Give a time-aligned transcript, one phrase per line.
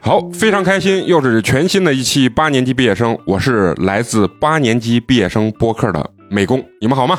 [0.00, 7.18] 好，非常开心，又是全新的一期八年级毕业生，我是来自八年级毕业生播客的美工，你们好吗？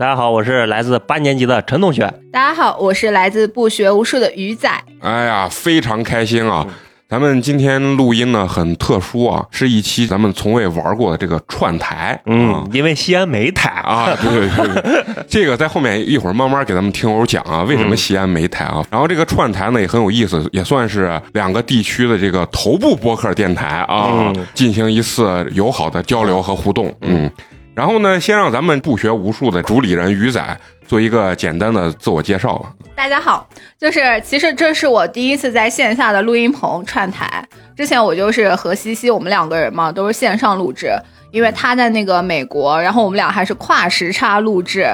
[0.00, 2.10] 大家好，我是来自八年级的陈同学。
[2.32, 4.66] 大家好，我是来自不学无术的鱼仔。
[5.00, 6.66] 哎呀，非常开心啊！
[7.06, 12.18] 咱们今天录音呢很特殊啊，是一期咱们从未玩过的这个串台。
[12.24, 18.82] 嗯，因为西安没台啊，对对对， 这个在后面一会儿慢慢给咱们听友讲啊，为什么西安没台啊？
[18.90, 26.90] 然后这个串台呢也很有意思，也算是两个地区的这个头部播客电台啊，进行一次友好的交流和互动。
[27.02, 27.30] 嗯，
[27.74, 32.74] 然后呢，先让咱们不学无术的主理人鱼仔做一个简单的自我介绍。
[32.94, 37.46] 大家好，就是其实这是我第一次在线下的录音棚串台。
[37.76, 40.90] 之前我就是和西西，我们两个人嘛，都是线上录制，
[41.30, 44.86] 因为他在那个美国，然后我们俩还是跨时差录制，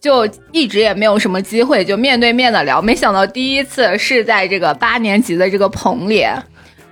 [0.00, 2.82] 就一直也没有什么机会就面对面的聊。
[2.82, 6.26] 没想到第一次是在这个八年级的这个棚里。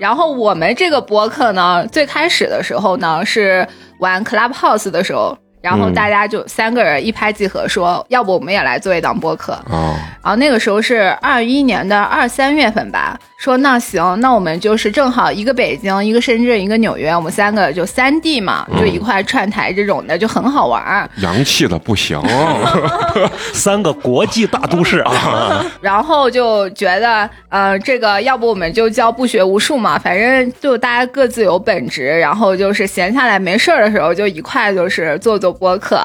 [0.01, 5.37] 然后我们这个播客呢，最开始的时候呢是玩 Clubhouse 的时候。
[5.61, 9.53] 然后大家就三个人一拍即合，说要不我们也来做一档播客。
[9.71, 21.09] 哦，然后那个时候是二一年的二三月份吧，说那行，那我们就是正好一个北京，一个深圳，一个纽约，我们三个就三地嘛，就一块串台这种的，就很好玩。
[21.19, 22.19] 洋气的不行
[23.53, 25.63] 三个国际大都市啊。
[25.83, 35.50] 然后就觉得，呃，这个要不我们就叫不学无术嘛，反正就大家各自有本职，然后就是闲下来没事儿的时候就一块就是做做。
[35.53, 36.01] 播客，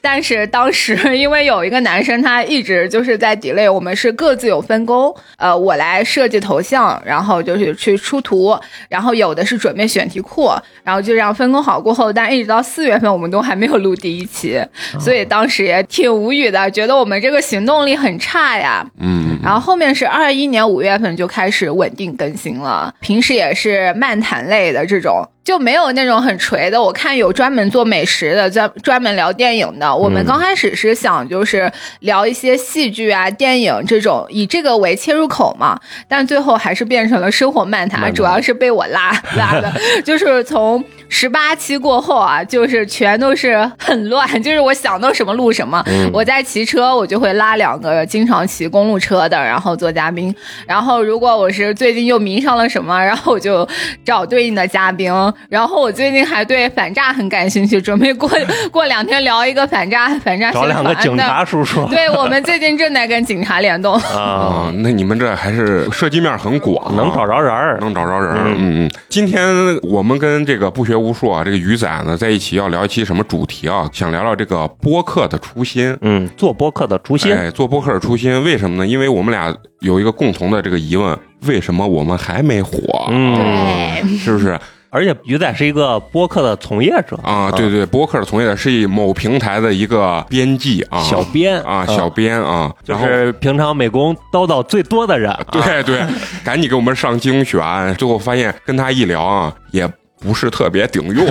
[0.00, 10.50] 但是当时因为有一个男生，他一直就是在 delay，我们是各自有分工，呃，我来设计头像，然后就是去出图，然后有的是准备选题库，
[10.82, 14.60] 然后就这样分工好过后，但一直到四月份，我们都还没有录第一期，
[14.98, 18.86] 所以当时也挺无语的，觉得我们这个行动力很差呀。
[18.98, 25.26] 嗯，然后后面是二一年五月份就开始稳定更新了，平时也是漫谈类的这种。
[25.42, 29.94] 就没有那种很锤的，我看有专门做美食的，专专门聊电影的。
[29.94, 31.70] 我们刚开始是想就是
[32.00, 35.80] 聊一些戏剧啊、电影这种，以这个为切入口嘛。
[36.06, 39.72] 但最后还是变成了生活漫谈，主要是被我拉拉的。
[40.04, 45.84] 就是从十八期过后啊，就是全都是很乱， 就是我想到什么录什么。
[46.12, 50.34] 我在骑车，我就会拉两个经常骑公路车的，然后做嘉宾。
[50.66, 53.68] 然后如果我是最近又迷上了什么，然后我就
[54.04, 55.10] 找对应的嘉宾。
[55.48, 58.30] 然后我最近还对反诈很感兴趣，准备过
[58.70, 61.84] 过两天聊一个反诈反诈找两个警察叔叔。
[61.88, 68.44] 对我们最近正在跟警察联动 啊，那你们这还是涉及面很广，能找着人儿，能找着人儿。
[68.56, 69.44] 嗯嗯，今天
[69.82, 73.88] 我们跟这个不学无数啊，这个鱼仔呢在一起要聊一期什么主题啊？
[73.92, 75.96] 想聊聊这个播客的初心。
[76.02, 77.34] 嗯，做播客的初心。
[77.34, 78.86] 哎，做播客的初心，为什么呢？
[78.86, 82.72] 因为我们俩有一个共同的这个疑问：为什么我们还没火？
[83.08, 84.58] 对，是不是？
[84.92, 95.32] 而且鱼仔是一个播客的从业者啊，对对，播客的从业者是某平台的一个编辑啊，小编啊，小编啊，就是平常美工叨叨最多的人。
[95.52, 96.02] 对对，
[96.42, 99.88] 赶紧给我们上精选，最后发现跟他一聊啊，也。
[100.20, 101.26] 不是特别顶用，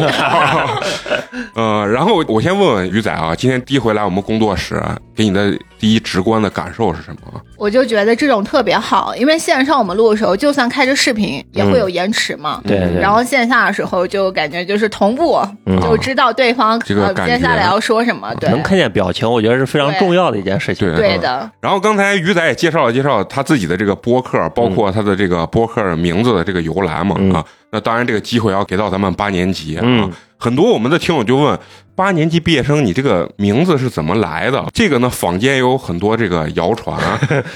[1.53, 4.81] 呃，然后我先问问鱼仔啊，今天第一回来我们工作室，
[5.15, 7.41] 给你的第一直观的感受是什么？
[7.55, 12.77] 我就觉得这种特别好，因为线上我们录的时候，就算开着视频也会有延迟嘛，对。
[12.99, 15.39] 然后线下的时候就感觉就是同步，
[15.83, 20.91] 就知道对方这个接下来要说什么，对，能看见表情，我觉得是非常重要的一件事情。
[20.95, 21.49] 对的。
[21.61, 27.45] 然后刚才鱼仔也介绍了介绍他自己的这个播客，包括他的这个播客名字的这个由来嘛啊。
[27.71, 30.09] 那当然，这个机会要给到咱们八年级啊。
[30.37, 31.59] 很多我们的听友就问：
[31.95, 34.65] 八年级毕业生，你这个名字是怎么来的？
[34.73, 36.97] 这个呢，坊间有很多这个谣传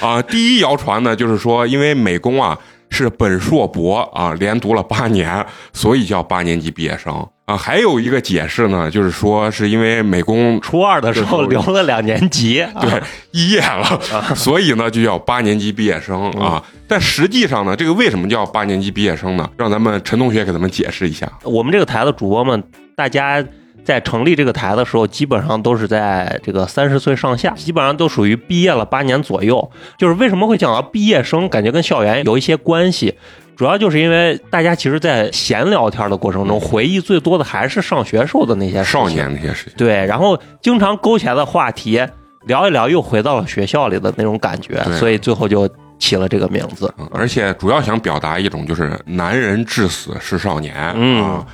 [0.00, 0.20] 啊。
[0.28, 2.58] 第一谣传呢，就是说，因为美工啊
[2.90, 7.26] 是本硕博啊，连读了八年，所以叫八年级毕业生。
[7.46, 14.00] 啊，还有一个解释呢，就是说是因为美工初二的时候留了两年级，对，毕业了，
[14.34, 16.64] 所以呢就叫八年级毕业生啊。
[16.88, 19.46] 但实际上呢，这个为什么叫八年级毕业生呢？
[19.58, 21.30] 让咱们陈同学给咱们解释一下。
[21.42, 22.62] 我们这个台的主播们，
[22.96, 23.44] 大家
[23.84, 29.70] 在成立这个台的时候，基本上都是在这个三十岁上下，基本上都属于毕业了八年左右。
[29.98, 33.18] 就是为什么会讲到毕业生，感觉跟校园有一些关系。
[33.56, 39.74] 主要就是因为大家其实，在闲聊天的过程中，回忆最多的还是上学时候的那些少年那些事情。
[39.76, 42.00] 对，然后经常勾起来的话题，
[42.46, 45.68] 聊一聊又回到了学校里的那种感觉，所以最后就
[45.98, 46.92] 起了这个名字。
[46.98, 51.46] 嗯而且主要想表达一种就是男人至死是少年嗯啊。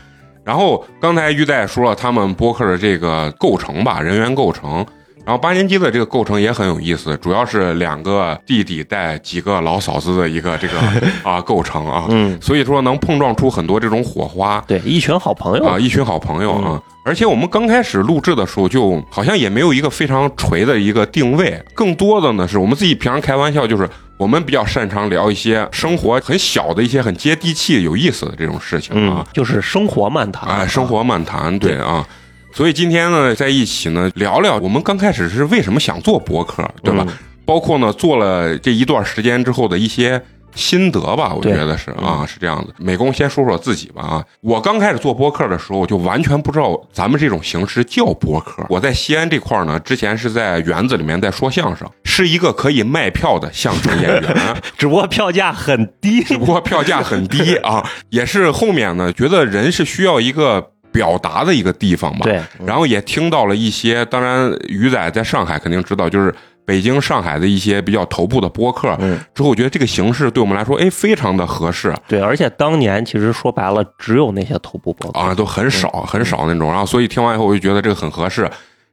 [0.43, 4.85] 然后刚才于代说了他们播客的这个构成吧，人员构成。
[5.25, 10.75] 然后八年级的这个构成也很有意思，主要是两个弟弟带几个老嫂子的一个这个
[11.23, 14.63] 啊构成啊，嗯，所以说能碰撞出很多这种火花。
[14.67, 16.83] 对，一群好朋友啊，一群好朋友嗯啊。
[17.03, 23.89] 而且我们刚开始录制的时候，就好像也没有一个非常锤的一个定位，更多的呢是我们自己平常开玩笑，就是
[24.19, 32.07] 我们比较擅长聊一些生活很小的一些很接地气、有意思的这种事情嗯啊，，就是生活漫谈，哎，生活漫谈，对啊。
[32.52, 37.05] 所以今天呢，在一起呢聊聊我们刚开始是为什么想做博客，对吧？
[37.08, 37.14] 嗯
[37.47, 40.23] 包括呢做了这一段时间之后的一些
[40.55, 42.73] 心得吧，我觉得是啊，是这样子。
[42.79, 48.64] 美工先说说自己吧啊，我刚开始做播客的时候，我就完全不知道咱们这种形式叫播客。
[48.69, 54.37] 我在西安这块儿呢，之前是在园子里面在说相声，是一个可以卖票的相声演员。
[54.79, 56.23] 只不过票价很低。
[56.23, 62.21] 只不过票价很低啊，也是后面呢，觉得人是需要一个表达的一个地方吧。
[62.25, 66.35] 对，然后也听到了一些，当然鱼仔在上海肯定知道，就是
[66.65, 68.97] 北京、上海的一些比较头部的播客。
[69.01, 76.69] 嗯，之后我觉得这个形式对我们来说，哎，非常的合适对，而且当年其实说白了，只有那些头部播客啊，都很少很少那种。
[76.69, 78.49] 然后所以听完以后，我就觉得这个很合适。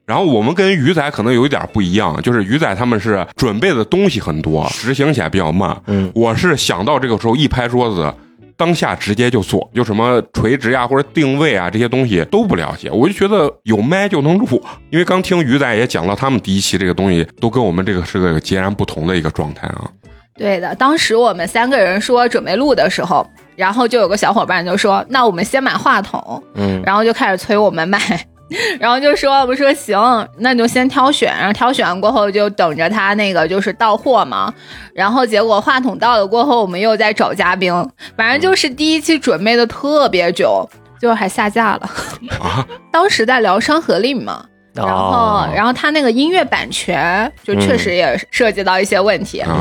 [0.05, 5.77] 然后我们跟鱼仔可能有一点不一样，就是鱼仔他们是准备的东西很多，执行起来比较慢。
[5.87, 8.13] 嗯，我是想到这个时候一拍桌子，
[8.57, 14.47] 当下直接就做，就什么垂直呀或者定位啊这些东西都不了解，我就觉得有麦就能录。
[14.89, 19.89] 因为刚听鱼仔也讲到，他们第一期这个东西都跟我们这个是个截然不同的一个状态啊。
[20.35, 27.99] 对的，当时我们三个人说准备录的时候，然后就有个小伙伴就说：“那我们先买话筒。”嗯，然后就开始催我们买，
[28.79, 29.97] 然后就说我说行，
[30.37, 34.53] 那你就先挑选，然后挑选完过后就等着他那个就是到货嘛。
[34.93, 37.71] 然后结果话筒到了过后，我们又在找嘉宾，
[38.15, 40.67] 反正就是第一期准备的特别久，
[40.99, 41.89] 最后还下架了。
[42.39, 44.45] 啊， 当时在聊《山河令》嘛。
[44.73, 49.57] 然后，哦然后他那个音乐版权就确实也涉及到一些问题，啊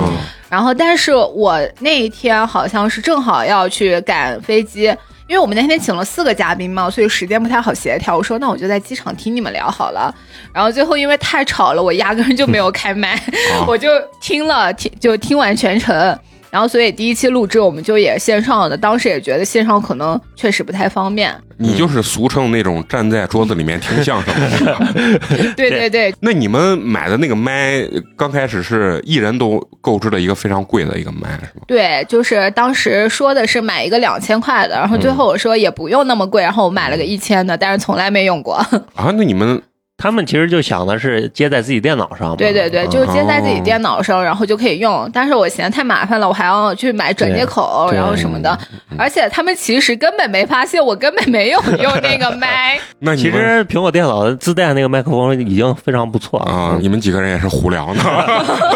[0.50, 4.94] 然后，但是我那一天好像是正好要去赶飞机，
[5.28, 8.16] 因为我们那天请了四个嘉宾嘛，所以时间不太好协调。
[8.16, 10.14] 我说那我就在机场听你们聊好了。
[10.52, 13.20] 然后最后因为太吵了，我压根就没有开麦，
[13.66, 13.88] 我就
[14.20, 16.18] 听了听就听完全程。
[16.56, 21.30] 然后所以第一期录制我们就也线上的，当时也觉得线上可能确实不太方便。
[21.58, 24.78] 你就是俗称那种站在桌子里面听相声的。
[25.54, 27.86] 对对对，那你们买的那个麦，
[28.16, 31.64] 刚开始是一人都购置了一个非常贵的一个麦，是吗？
[31.66, 38.54] 对，就是当时说的是买一个两千块的，然后最后我说也不用那么贵，然后我买了个一千的，但是从来没用过。
[38.96, 39.60] 啊，那你们
[39.98, 42.36] 他们其实就想的是接在自己电脑上。
[42.36, 45.08] 对对对，就是接在自己电脑上，然后就可以用。
[45.12, 48.58] 但是我嫌太麻烦了，我还要去买转接口，然后什么的。
[48.98, 52.78] 而且他们其实根本没发现我根本没有用那个 麦。
[52.98, 58.02] 那你们实苹果电脑自带那个麦克风已经非常不错了啊，你们几个人也是胡聊呢。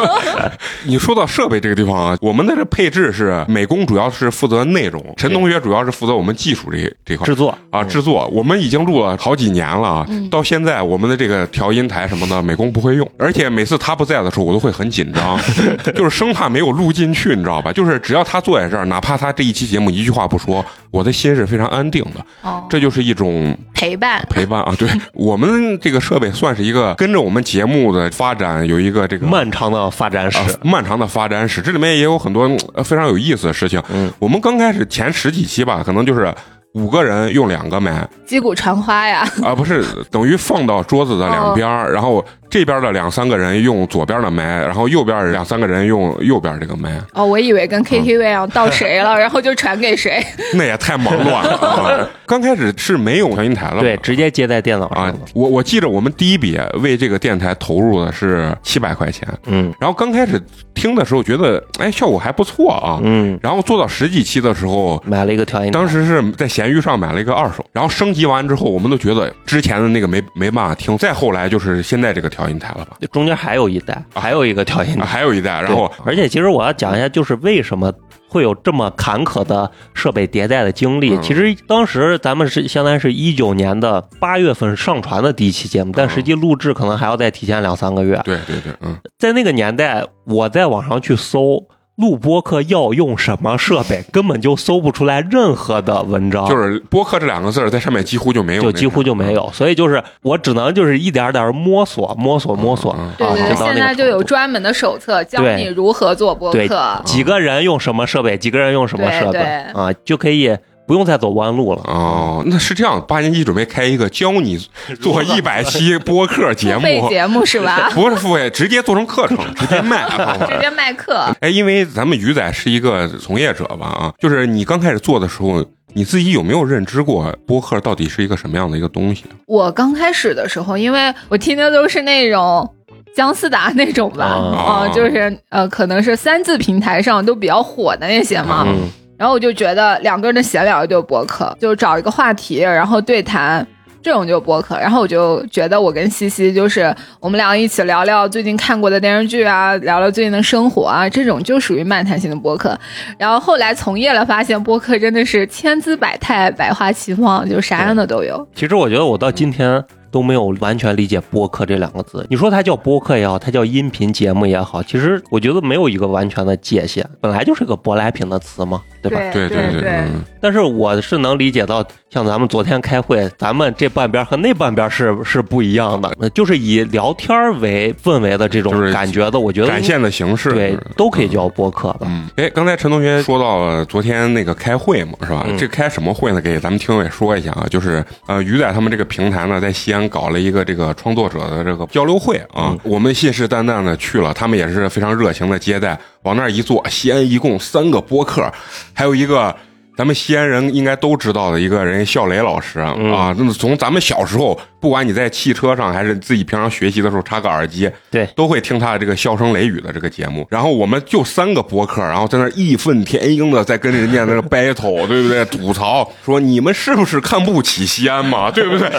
[0.85, 8.27] 你说到设备这个地方啊，我们的这配置是美工主要是负责内容，陈同学主要是负责我们技术这这块制作啊制作。
[8.29, 15.39] 我们已经录了好几年了啊，到现在我们的这个调音台什么的，美工不会用，而且每次他不在的时候，我都会很紧张，
[15.95, 17.73] 就是生怕没有录进去，你知道吧？
[17.73, 22.25] 就是只要他坐在这儿，哪怕他这一期节目一句话不说，我的心是非常安定的。
[22.43, 24.25] 哦，这就是一种陪伴。
[24.31, 30.39] 陪伴啊，对 我们这个设备算是一个跟着我们节目的发展有一个这个漫长的发展史。
[30.39, 32.45] 啊漫长的发展史，这里面也有很多
[32.75, 33.83] 呃非常有意思的事情。
[33.93, 36.33] 嗯，我们刚开始前十几期吧，可能就是
[36.75, 38.09] 五个人用两个麦。
[38.25, 50.25] 击鼓传花呀，啊，不是等于放到桌子的两边儿，然后这边的两三个人用左边的麦，然后右边两三个人用右边这个麦，哦，我以为跟 KTV 一样，到谁了， 然后就传给谁。
[50.55, 51.57] 那也太忙乱了。
[51.57, 59.75] 啊刚开始是没有调音台了，对，直接接在电脑啊上的。，我我记得我们第一笔为这个电台投入的是七百块钱，嗯。
[59.81, 60.41] 然后刚开始
[60.73, 65.03] 听的时候觉得哎效果还不错啊，嗯，然后做到十几期的时候。
[65.05, 75.07] 买了一个调音台，当时是在闲鱼上买了一个二手，然后升级完之后，我们都觉得之前的那个没没办法听，再后来就是现在这个调音台了吧，中间还有一代，还有一个调音啊、台。
[75.07, 77.93] 还有一代，然后而且其实我要讲一下，就是为什么
[78.29, 81.17] 会有这么坎坷的设备迭代的经历。
[81.17, 88.21] 嗯其实当时咱们是相当于是一九年的八月份上传的第一期节目，但实际录制可能还要再提前两三个月。
[88.25, 91.63] 对对对，嗯在那个年代，我在网上去搜
[92.01, 99.51] 录播客要用什么设备，根本就搜不出来任何的文章，就是播客这两个字儿在上面几乎就没有，就几乎就没有。
[99.53, 102.97] 所以就是我只能就是一点点摸索，摸索，摸索。
[102.99, 107.01] 嗯对对对，啊现在就有专门的手册教你如何做播对客。
[107.05, 110.57] 几个人用什么设备，几个人用什么设备对对啊，就可以
[110.91, 111.83] 不用再走弯路了。
[111.85, 114.59] 哦，那是这样，八年级准备开一个教你
[115.01, 117.89] 做一百期播客节付费目，节目是吧？
[117.95, 120.05] 不是付费，直接做成课程， 直接卖。
[120.49, 121.33] 直接卖课。
[121.41, 129.23] 哎，因为咱们鱼仔是一个从业者吧，啊，就是你刚开始做的时候，你自己有没有认知过播客到底是一个什么样的一个东西？
[129.47, 132.69] 我刚开始的时候，因为我听的都是那种
[133.15, 138.65] 姜思达那种吧，啊啊、就是呃，可能是三字平台上都比较火的那些嘛。
[138.67, 138.89] 嗯，
[139.21, 143.67] 然后我就觉得两个人的闲聊就是播客，就找一个话题，然后对谈。
[144.03, 152.75] 这种就是播客，然后我就觉得我跟西西就是我们俩一起聊聊最近看过的电视剧啊，聊聊最近的生活啊，这种就属于漫谈型的播客。
[153.19, 158.49] 然后后来从业了，发现播客真的是千姿百态、百花齐放，就啥样的都有。
[158.55, 162.27] 其实我觉得我到今天都没有完全理解“播客”这两个字。
[162.31, 169.19] 你说它叫播客也好，它叫音频节目也好，其实我觉得没有一个完全的界限，本来就是个舶来品的词嘛，对吧？
[169.33, 182.07] 对对对，嗯但是我是能理解到，像咱们昨天开会，咱们这半边和那半边是是不一样的，就是以聊天为氛围的这种感觉的，我觉得展现的形式对都可以叫播客的。
[182.07, 185.45] 嗯，哎，刚才陈同学说到了昨天那个开会嘛，是吧？
[185.47, 186.41] 嗯这开什么会呢？
[186.41, 198.53] 给咱们听友也说一下啊，就是呃，鱼仔他们这个平台呢，在西安搞了一个这个创作者的这个交流会啊，嗯我们信誓旦旦的去了，他们也是非常热情的接待，往那儿一坐，西安一共三个播客，
[198.93, 199.55] 还有一个。
[200.01, 210.47] 咱们西安人应该都知道的一个人，笑雷老师啊，嗯啊，那么从咱们小时候，不管你在汽车上还是自己平常学习的时候插个耳机，对都会听他的这个笑声雷雨的这个节目。
[210.49, 215.45] 然后我们就三个播客，然后在那义愤填膺的在跟人家那个 battle， 对不对？
[215.45, 218.49] 吐槽说你们是不是看不起西安嘛？
[218.51, 218.91] 对不对？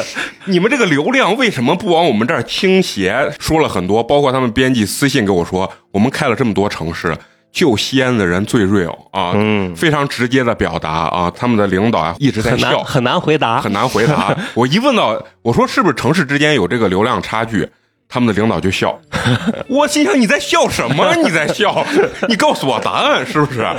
[0.46, 3.34] 你们这个流量为什么不往我们这儿倾斜？
[3.40, 7.18] 说了很多，包括他们编辑私信给我说，我们开了这么多城市。
[7.52, 14.36] 就西安的人最 real 啊，嗯非常直接的表达啊，他们的领导啊一直在笑，很难回答，很难回答。
[14.56, 17.68] 我一问到，我说是不是城市之间有这个流量差距？
[18.14, 19.00] 他们的领导就笑，
[19.70, 21.16] 我心想你在笑什么？
[21.24, 21.86] 你在笑？
[22.28, 23.74] 你告诉我答案是不是啊？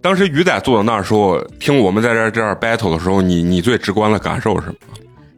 [0.00, 4.76] 当时鱼仔坐在那儿的时候，听我们在这儿这儿 battle 的时候，你你最直观的感受是什么？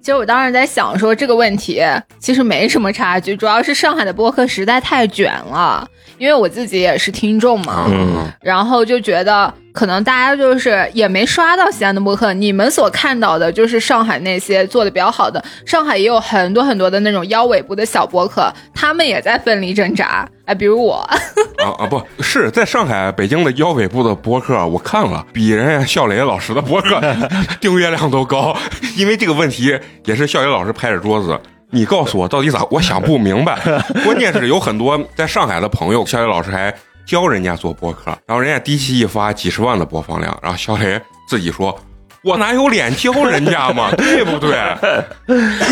[0.01, 1.83] 其实我当时在想说这个问题
[2.19, 8.27] 其实没什么差距，主要是上海的播客实在太卷了，因为我自己也是听众嘛，嗯。
[8.41, 20.29] 然后就觉得可能大家就是也没刷到西安的播客，你们所看到的就是上海那些做的比较好的，上海也有很多很多的那种腰尾部的小播客，他们也在奋力挣扎。
[20.45, 21.17] 哎，比如我，啊
[21.79, 27.01] 啊，不是在上海、北京的腰尾部的博客，我看了，比人家笑雷老师的博客
[27.59, 28.55] 订阅量都高。
[28.99, 32.63] 因为这个问题，也是笑雷老师拍着桌子，你告诉我到底咋？
[32.71, 33.59] 我想不明白。
[34.05, 36.75] 关键是有很多在上海的朋友，笑雷老师还
[37.07, 41.79] 教人家做博客，然后人家第一期一发几十万的播放量，然后小雷自己说。
[42.23, 44.53] 我哪有脸教人家嘛， 对不对？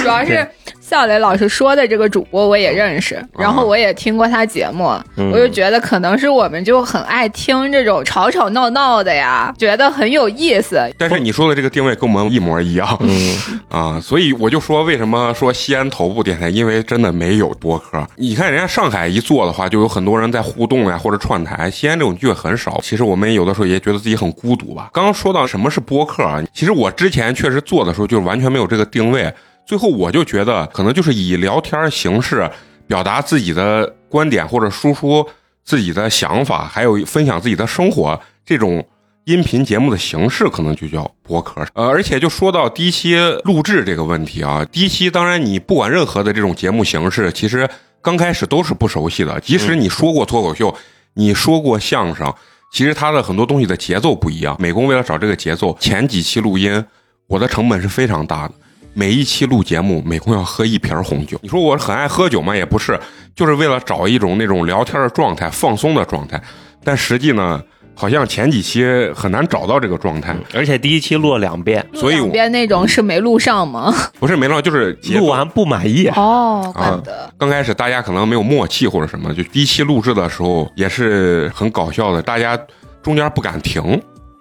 [0.00, 0.50] 主要是
[0.88, 10.80] 笑雷老师说的这个主播我也认识，然后我也听过他节目，嗯我就觉得可能是我们就很爱听这种吵吵闹闹的呀，觉得很有意思。
[10.97, 13.37] 但是你说的这个定位跟我们一模一样，嗯，
[13.68, 16.49] 啊，所以我就说，为什么说西安头部电台？
[16.49, 18.02] 因为真的没有播客。
[18.16, 21.71] 你看人家上海一做的话，就有很多人在互动呀，或者串台。
[21.71, 22.80] 西安这种剧很少。
[22.83, 24.88] 其实我们有的时候也觉得自己很孤独吧。
[24.92, 29.30] 刚刚说到什么是播客啊，其实我之前确实做的时候就完全没有这个定位。
[29.68, 32.50] 最后我就觉得，可能就是以聊天形式
[32.87, 35.28] 表达自己的观点，或者输出
[35.62, 38.82] 自己的想法，还有分享自己的生活这种
[39.26, 41.66] 音频节目的形式，可能就叫播客。
[41.75, 47.68] 呃，而且就说到第一期录制这个问题啊，第一期当然你不管任何的这种节目形式，其实
[48.00, 49.38] 刚开始都是不熟悉的。
[49.40, 50.75] 即使你说过脱口秀，
[51.12, 52.32] 你说过相声，
[52.72, 54.56] 其实它的很多东西的节奏不一样。
[54.58, 56.82] 美工为了找这个节奏，前几期录音
[57.26, 58.54] 我的成本是非常大的。
[58.98, 61.38] 每一期录节目，每共要喝一瓶红酒。
[61.40, 62.56] 你说我很爱喝酒吗？
[62.56, 62.98] 也不是，
[63.32, 66.42] 就是为了找一种那种聊天的状态、放松的状态。
[66.82, 67.62] 但实际呢，
[67.94, 73.94] 好像前几期很难找到这个状态，而且第一期录了两遍，所以我两遍那种是没录上吗？
[74.18, 77.32] 不是没录，就是录完不满意，哦，怪不得。
[77.38, 82.58] 刚开始大家可能没有默契或者什么，就第一期录制的时候也是很搞笑的，大家
[83.00, 83.80] 中间不敢停，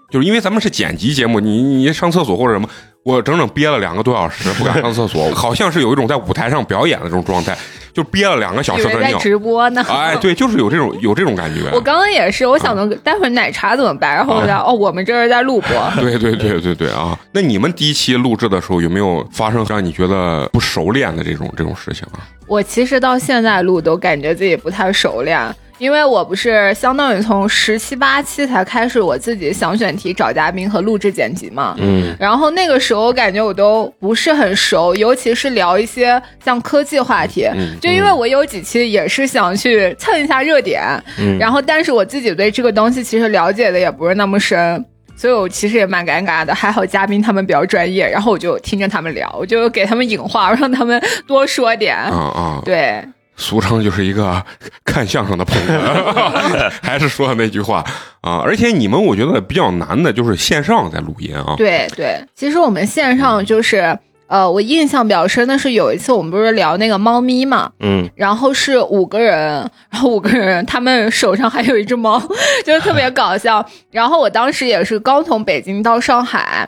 [0.09, 2.67] 就是因为咱们是剪辑节目，你你上厕所或者什么，
[3.07, 7.57] 我整整憋了两个多小时 不敢上厕所，好像是有一种在舞台上表演的这种状态，
[7.93, 9.17] 就憋了两个小时的尿。
[9.17, 9.81] 直播呢。
[9.87, 11.69] 哎，对，就是有这种有这种感觉。
[11.71, 15.69] 我刚刚也是，我想着待会儿奶茶怎么办，然后我啊，哦，我们这是在录播。
[16.01, 17.17] 对对对对对啊！
[17.31, 22.19] 那你们第一期录制的时候有没有发生让你觉得不熟练的这种这种事情啊？
[22.45, 25.39] 我其实到现在录都感觉自己不太熟练，
[25.77, 31.75] 因为我不是相当于从十七八期才开始我自己想选题、找嘉宾和录制剪辑嘛。
[31.79, 40.81] 嗯然后那个时候我感觉我都不是很熟，尤其是聊一些像科技话题，嗯就因为我有几期也是想去蹭一下热点，
[41.19, 44.83] 嗯，然后但是我自己对这个东西其实了解的也不是那么深。
[45.15, 51.95] 所以我其实也蛮尴尬的，还好嘉宾他们比较专业，然后我就听着他们聊，我就给他们引话，让他们多说点。
[51.97, 52.61] 啊啊！
[52.63, 53.03] 对，
[53.37, 54.43] 俗称就是一个
[54.83, 57.83] 看相声的捧哏， 还是说的那句话
[58.21, 58.41] 啊！
[58.43, 61.53] 而且你们我觉得比较难的就是线上在录音啊。
[61.55, 72.19] 对对，其实我们线上就是，呃，我印象比较深的是有一次我们不是聊那个猫咪嘛，嗯然后是五个人，然后五个人他们手上还有一只猫，
[72.65, 73.63] 就特别搞笑。
[73.91, 76.67] 然后我当时也是刚从北京到上海。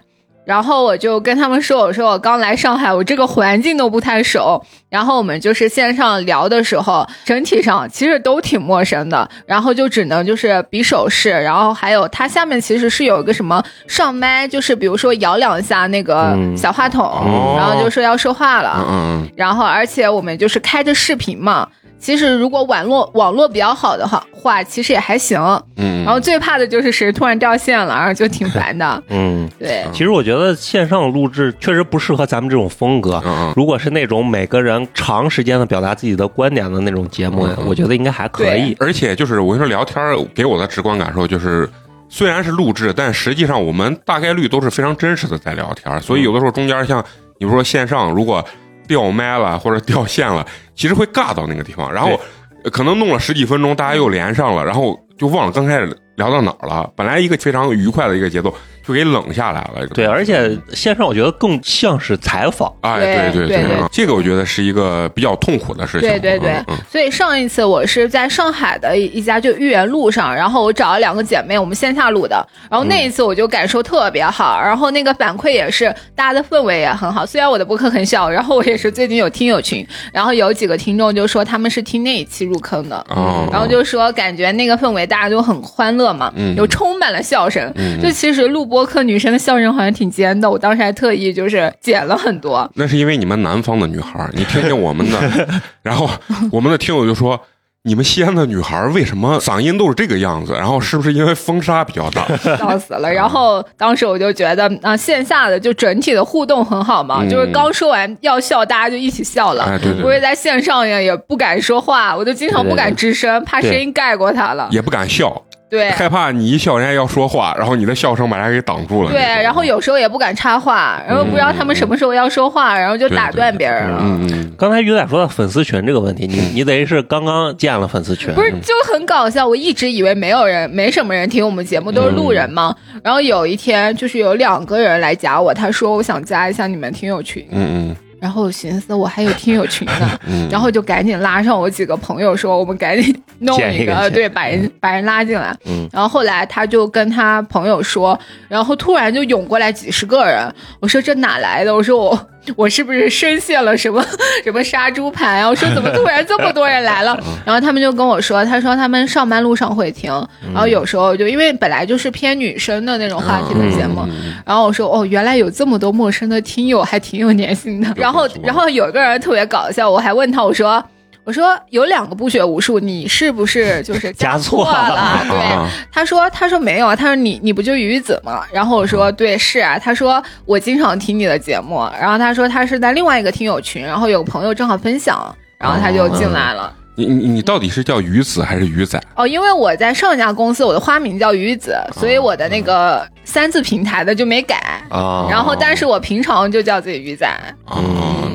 [0.50, 4.60] 然后我就跟他们说，我说我刚来上海，我这个环境都不太熟。
[4.90, 9.30] 然后我们就是线上聊的时候，整体上其实都挺陌生的。
[9.46, 18.84] 然后就只能就是比手势，然后还有它下面其实是有一个什么上麦，就是比如说摇两下那个嗯小话筒，哦然后就说要说话了。
[18.90, 21.68] 嗯，然后而且我们就是开着视频嘛，
[22.00, 25.40] 其实如果网络网络比较好的话，话其实也还行。
[25.76, 29.04] 嗯，然后最怕的就是谁突然掉线了，然后就挺烦的。
[29.10, 33.22] 嗯，对，其实我觉得线上录制确实不适合咱们这种风格。
[33.26, 38.76] 嗯嗯如果是那种每个人长时间的表达自己的观点的那种节目我觉得应该还可以。
[38.80, 41.70] 而且就是我跟你说聊天儿给我的直观感受就是。
[42.12, 46.98] 虽然是录制，但实际上我们大概率都是非常真实的在聊天儿，所以有的时候中间像
[47.38, 48.44] 你比如说线上如果
[48.90, 52.20] 掉麦了或者掉线了，其实会尬到那个地方，然后
[52.64, 56.92] 呃可能弄了十几分钟，大家又连上了，然后就忘了刚开始聊到哪儿了。
[56.96, 58.54] 本来一个非常愉快的一个节奏，
[58.90, 59.86] 就给冷下来了。
[59.94, 62.74] 对，而且线上我觉得更像是采访。
[62.82, 66.10] 哎，对对对这个我觉得是一个比较痛苦的事情。
[66.10, 72.46] 对对对所以上一次我是在上海的一一家就豫园路上，然后我找了两个姐妹，我们线下录的。
[72.70, 77.26] 然后那一次我就感受特别好，然后那个反馈也是大家的氛围也很好。
[77.26, 82.98] 虽然我的播客很小，然后我也是最近有听友群，然后有几个听众就说他们是听那一期入坑的。
[83.10, 87.72] 哦，然后就说感觉那个氛围大家都很欢乐嘛，嗯有充满了笑声。
[87.76, 92.70] 嗯就其实录播课女生的笑声好像挺尖的，我当时还特意就是剪了很多。
[92.76, 95.48] 那是因为你们南方的女孩儿，你听听我们的，
[95.84, 96.10] 然后
[96.52, 97.40] 我们的听友就说。
[97.84, 100.52] 你们西安的女孩儿为什么嗓音都是这个样子？
[100.52, 102.28] 然后是不是因为风沙比较大？
[102.58, 103.10] 笑死了。
[103.12, 109.64] 然后当时我就觉得啊，线下的就整体的互动很好嘛，嗯就是刚说完要笑，大家就一起笑了。
[109.64, 114.68] 哎，对对不是对，在线上呀，也不敢说话，我就经常不敢吱声，怕声音盖过他了。
[114.72, 119.12] 也不敢笑，对害怕你一笑人家要说话，然后你的笑声把人家给挡住了。
[119.12, 124.00] 对，然后有时候也不敢插话，然后不知道他们什么时候要说话，然后就打断别人了。
[124.02, 129.48] 嗯嗯，刚才于仔说到粉丝群这个问题，你 你等于是刚刚建了粉丝群，不是，就很搞笑。
[129.48, 132.76] 我一直以为没有人，没什么人听我们节目，都是路人嘛。
[133.04, 137.46] 然后有一天，就是有两个人来加我，他说我想加一下你们听友群。
[137.52, 145.56] 嗯嗯然后我寻思我还有听友群呢，嗯然后就赶紧拉上我几个朋友说，我们赶紧弄一个，一个对，把人把人拉进来。
[145.66, 150.54] 嗯然后后来他就跟他朋友说，然后突然就涌过来几十个人。
[150.80, 151.74] 我说这哪来的？
[151.74, 154.04] 我说我我是不是深陷了什么
[154.44, 155.48] 什么杀猪盘啊？
[155.50, 157.18] 我说怎么突然这么多人来了？
[157.46, 160.12] 然后他们就跟我说，他说他们上班路上会听，
[160.54, 167.94] 然后有时候就因为本来就是偏女生的那种话题的节目，嗯然后我说哦，原来有这么多陌生的听友，还挺有粘性的。
[167.96, 170.84] 然后，然后有个人特别搞笑，我还问他，我说。
[171.30, 175.26] 我说有两个不学无术，你是不是就是 加错错了了？
[175.30, 178.44] 对，啊他说他说没有啊，他说你你不就鱼子吗？
[178.52, 185.24] 然后我说对是啊，他说我经常听你的节目，然后他说他是在另外一个听友群，然后有个朋友正好分享，
[185.60, 186.74] 然后他就进来了。
[186.96, 189.02] 你你你到底是叫鱼子还是鱼仔？
[189.16, 194.58] 哦，因为我在上一家公司，我的花名叫鱼子，所以我的那个三字平台的就没改。
[194.90, 197.26] 啊，然后，但是我平常就叫自己鱼仔。
[197.66, 197.82] 啊，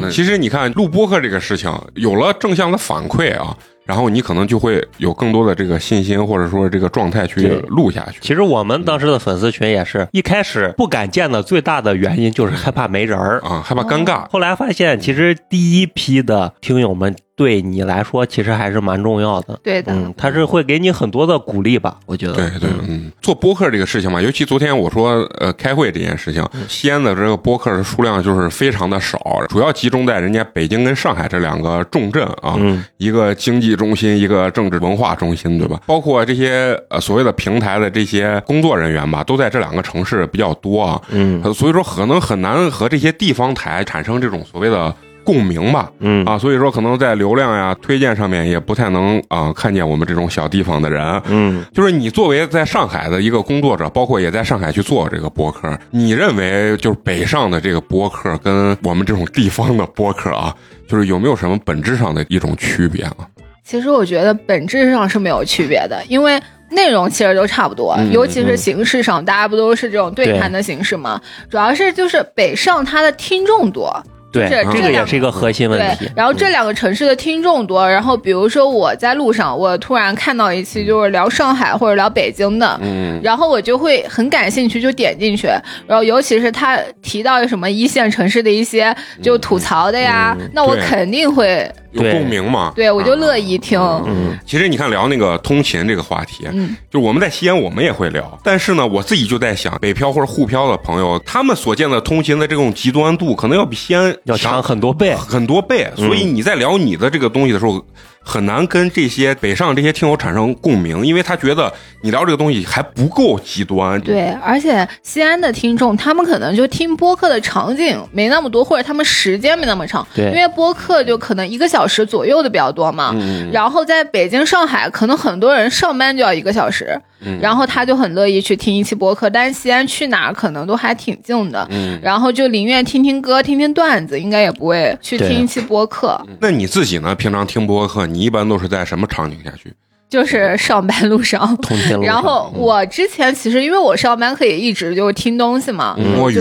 [0.01, 8.19] 那其实你看录播客这个事情，有了正向的反馈啊，然后你可能就会有更多的这个信心，或者说这个状态去录下去。
[8.21, 13.41] 其实我们当时的粉丝群也是一开始不敢建的最大的原因就是害怕没人儿。
[13.43, 14.27] 啊，害怕尴尬。
[14.31, 19.59] 后来发现，其实第一批的听友们对你来说其实还是蛮重要的。
[19.63, 21.97] 对的，嗯，他是会给你很多的鼓励吧？
[22.07, 22.35] 我觉得。
[22.35, 29.19] 对对，嗯，做播客这个事情嘛，尤其昨天我说呃开会这件事情，西安的这个播客的数量就是非常的少，
[29.49, 35.81] 主要集中在人家北京跟上海这两个重镇啊，嗯一个经济中心，一个政治文化中心，对吧？
[35.87, 44.95] 包括这些呃所谓的平台的这些工作人员吧，都在这两个城市比较多啊，嗯呃所以说可能很难和这些地方台产生这种所谓的
[45.25, 45.91] 共鸣吧。
[46.01, 51.23] 嗯啊，所以说可能在流量呀、推荐上面也不太能啊、看见我们这种小地方的人。
[51.27, 60.55] 嗯就是你作为在上海的一个工作者，包括也在上海去做这个播客，你认为就是北上的这个播客跟我们这种地方的播客啊，
[60.87, 63.17] 就是有没有什么本质上的一种区别啊？
[63.65, 66.39] 其实我觉得本质上是没有区别的，因为
[66.71, 71.19] 内容其实都差不多，嗯尤其是形式上，大家不都是这种对谈的形式吗？
[71.49, 73.91] 主要是就是北上它的听众多，
[74.41, 83.21] 对，这这个也是一个核心问对题。，然后这两个城市的听众多，然后比如说我在路上，我突然看到一期就是聊上海或者聊北京的，嗯。
[83.23, 85.47] 然后我就会很感兴趣，就点进去。
[85.87, 92.73] 然后尤其是他提到什么一线城市的一些就吐槽的呀，嗯那我肯定会，有共鸣嘛？
[92.77, 93.17] 对我就啊。
[93.17, 93.81] 乐意听。
[94.07, 105.15] 嗯其实你看聊那个通勤这个话题，嗯，就我们在西安我们也会聊，但是呢，我自己就在想，北漂或者沪漂的朋友，他们所见的通勤的这种极端度，可能要比西安要强很多倍。
[105.15, 107.85] 很多倍，嗯所以你在聊你的这个东西的时候，
[108.25, 114.01] 很难跟这些北上这些听友产生共鸣，因为他觉得你聊这个东西还不够极端。
[114.01, 123.13] 对，而且西安的听众，他们可能就听播客的场景没那么多，或者他们时间没那么长，对因为播客就可能一个小时左右的比较多嘛。
[123.15, 129.29] 嗯，然后在北京、上海，可能很多人上班就要一个小时，嗯然后他就很乐意去听一期播客。
[129.31, 136.21] 但是西安去哪儿可能都还挺近的，嗯，然后就宁愿听听歌、听听段子，应该也不会去听一期播客。
[136.41, 137.15] 那你自己呢？
[137.15, 139.73] 平常听播客，你一般都是在什么场景下去？
[140.09, 141.57] 就是上班路上。
[141.57, 146.37] 通路上然后我之前其实因为我上班可以一直就听东西嘛，摸鱼，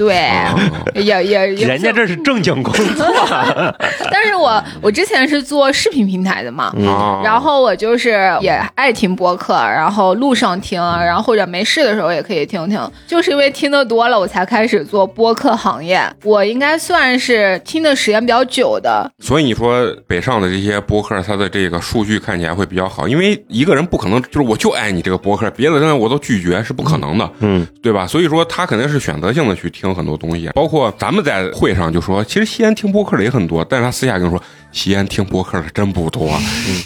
[0.00, 0.58] 对，啊
[0.94, 3.06] 也也也，人家这是正经工作，
[4.10, 12.80] 但是我我之前是做视频平台的嘛，啊，然后我就是也爱听播客，然后路上听，然后或者没事的时候也可以听听。
[13.06, 16.00] 就是因为听的多了，我才开始做播客行业。
[16.24, 28.06] 我应该算是听的时间比较久的，所以你说北上的这些播客，它的这个数据看起来会比较好，因为一个人不可能就是我就爱你这个播客，别的人我都拒绝是不可能的，嗯，对吧？
[28.06, 36.30] 所以说他肯定是选择性的去听很多东西，包括咱们在会上就说，其实西安听播客的也很多，但是他私下跟我说，西安听播客的真不多，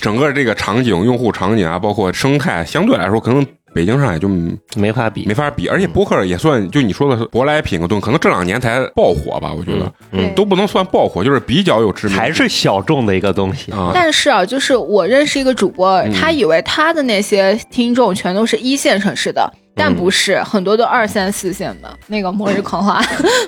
[0.01, 3.47] 整个这个场景、用户场景啊，包括生态，相对来说可能。
[3.75, 4.29] 北京、上海就
[4.77, 5.27] 没法比。
[5.27, 5.35] 没。
[5.35, 10.33] 法比，而且播客也算，就你说的舶来品个东西，可能这两年才爆火吧，我觉得、嗯。
[10.37, 19.53] 都不能算爆火，就是比较有知名度，还是小众的一个东西，啊，但是啊，就是我认识一个主播，他以为他的那些听众全都是一线城市的。
[19.77, 21.99] 但不是，很多都二三四线的。
[22.07, 23.01] 那个《末日狂花》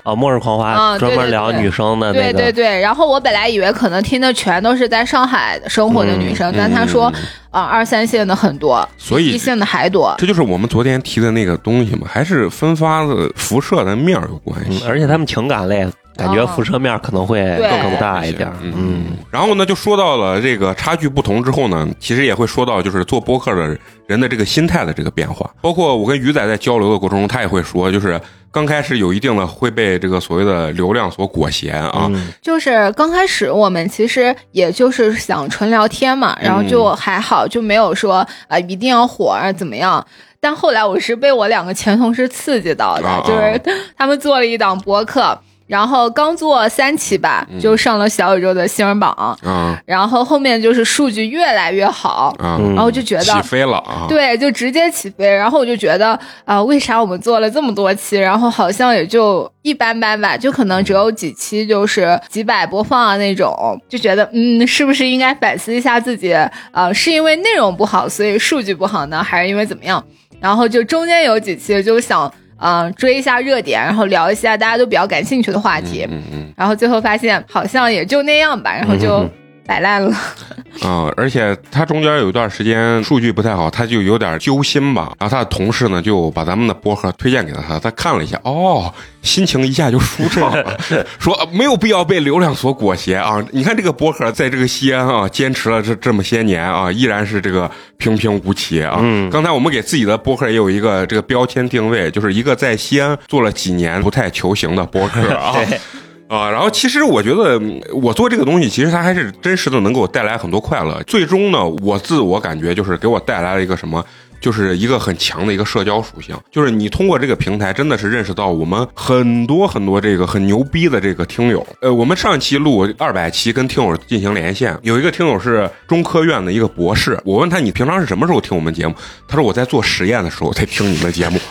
[0.02, 7.12] 啊， 末日狂花啊专门聊女生的那个，对对对，然后我本来以为可能听的全都是在上海生活的女生，但他说
[7.50, 10.14] 啊、二三线的很多，所以一线的还多。
[10.18, 14.84] 这就是我们昨天提的那个东西嘛，还是分发的辐射的面有关系。
[14.84, 15.86] 嗯而且他们情感类，
[16.16, 16.46] 感觉哦。
[16.54, 17.82] 辐射面可能会对。
[17.82, 18.50] 更大一点。
[18.62, 18.72] 嗯。
[18.76, 25.50] 嗯，然后呢，就说到了这个差距不同之后呢，其实也会说到就是做播客的人的这个心态的这个变化。
[25.60, 32.28] 包括我跟鱼仔在交流的过程中，他也会说，就是刚开始有一定的会被这个所谓的流量所裹挟啊，嗯。
[32.40, 40.04] 就是刚开始我们其实也就是想纯聊天嘛，然后就还好，就没有说啊、呃一定要火啊怎么样。
[40.38, 43.60] 但后来我是被我两个前同事刺激到的，啊就是
[43.96, 53.42] 他们做了一档播客，然后刚做三期吧，就上了小宇宙的新人榜，嗯然后后面就是数据越来越好，然后就觉得起。
[53.42, 54.06] 飞了啊！
[54.08, 63.54] 对，就直接起飞，然后我就觉得啊、为啥我们做了这么多期，然后好像也就一般般吧，就可能只有几期就是几百播放啊那种，
[63.88, 66.34] 就觉得嗯，是不是应该反思一下自己？
[66.72, 70.04] 呃，是因为内容不好，所以数据不好呢，还是因为怎么样？
[70.40, 79.30] 然后就中间有几期就想呃追一下热点，然后聊一下大家都比较感兴趣的话题，嗯嗯然后最后发现好像也就那样吧，然后就嗯
[79.66, 80.16] 摆烂了。
[80.82, 85.12] 啊，而且他中间有一段时间数据不太好，他就有点揪心吧。
[85.18, 90.78] 然后他的同事呢就把咱们的播客推荐给了他，他看了一下，哦，心情一下就舒畅了，
[91.18, 93.42] 说呃没有必要被流量所裹挟啊。
[93.52, 98.98] 你看这个播客在这个西安啊，坚持了这这么些年啊，依然是这个平平无奇啊。
[99.00, 105.54] 嗯刚才我们给自己的播客也有一个这个标签定位，就是一个在西安做了几年不太求行的播客啊。
[105.64, 105.80] 对，
[106.28, 107.60] 啊，然后其实我觉得
[107.92, 111.00] 我做这个东西，其实它还是真实的能给我带来很多快乐。
[111.04, 114.04] 最终呢，我自我感觉就是给我带来了一个什么，
[114.40, 116.36] 就是一个很强的一个社交属性。
[116.50, 121.66] 就是你通过这个平台，真的是认识到我们很多很多这个很牛逼的这个听友。
[121.80, 128.94] 呃，我们上一期录二百期跟听友进行连线，有一个听友是中科院的一个博士，我问他你平常是什么时候听我们节目？
[129.26, 131.38] 他说我在做实验的时候在听你们节目。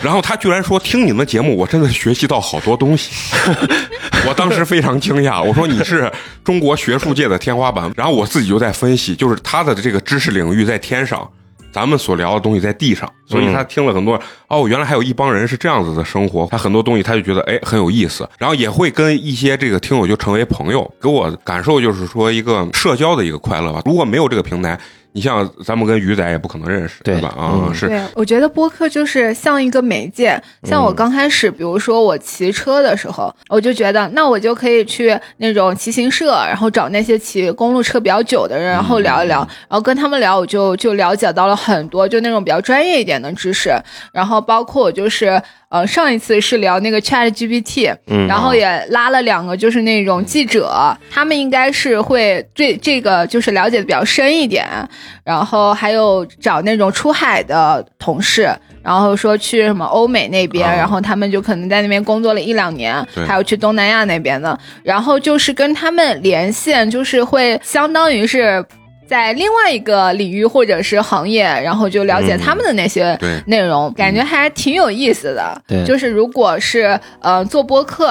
[0.00, 3.10] 然后他居然说听你们节目，我真的学习到好多东西。
[4.26, 6.10] 我当时非常惊讶，我说你是
[6.42, 7.92] 中国学术界的天花板。
[7.94, 11.28] 然后我自己就在分析，就是他的这个知识领域在天上，
[11.72, 14.20] 咱们所聊的东西在地上，所以他听了很多。
[14.48, 23.82] 哦，原来还有一帮人是这样子的生活，他很多东西他就觉得哎很有意思，然后也会跟一些这个听友就成为朋友，给我感受就是说一个社交的一个快乐吧。
[23.84, 24.78] 如果没有这个平台，
[25.12, 27.28] 你像咱们跟鱼仔也不可能认识，对吧？
[27.36, 30.40] 啊，嗯是对，我觉得播客就是像一个媒介。
[30.62, 43.70] 像我刚开始，比如说我骑车的时候，我就觉得，那我就可以去那种骑行社，然后找那些骑公路车比较久的人，然后聊一聊，然后跟他们聊，我就就了解到了很多，就那种比较专业一点的知识。
[44.12, 45.42] 然后包括我就是。
[45.70, 48.26] 呃，上一次是聊那个 Chat GPT，、嗯。
[48.26, 50.68] 然后也拉了两个就是那种记者，
[51.10, 54.66] 他们应该是会对这个就是了解的比较深一点，
[55.24, 58.50] 然后还有找那种出海的同事，
[58.82, 60.74] 然后说去什么欧美那边，啊。
[60.74, 68.64] 然后他们就可能在那边工作了一两年，还有去东南亚那边的，然后就是跟他们连线，就是会相当于是。
[69.10, 75.60] 在另外一个领域或者是行业，然后就了解他们的那些内容，感觉还挺有意思的。
[75.66, 78.08] 对就是如果是呃做播客，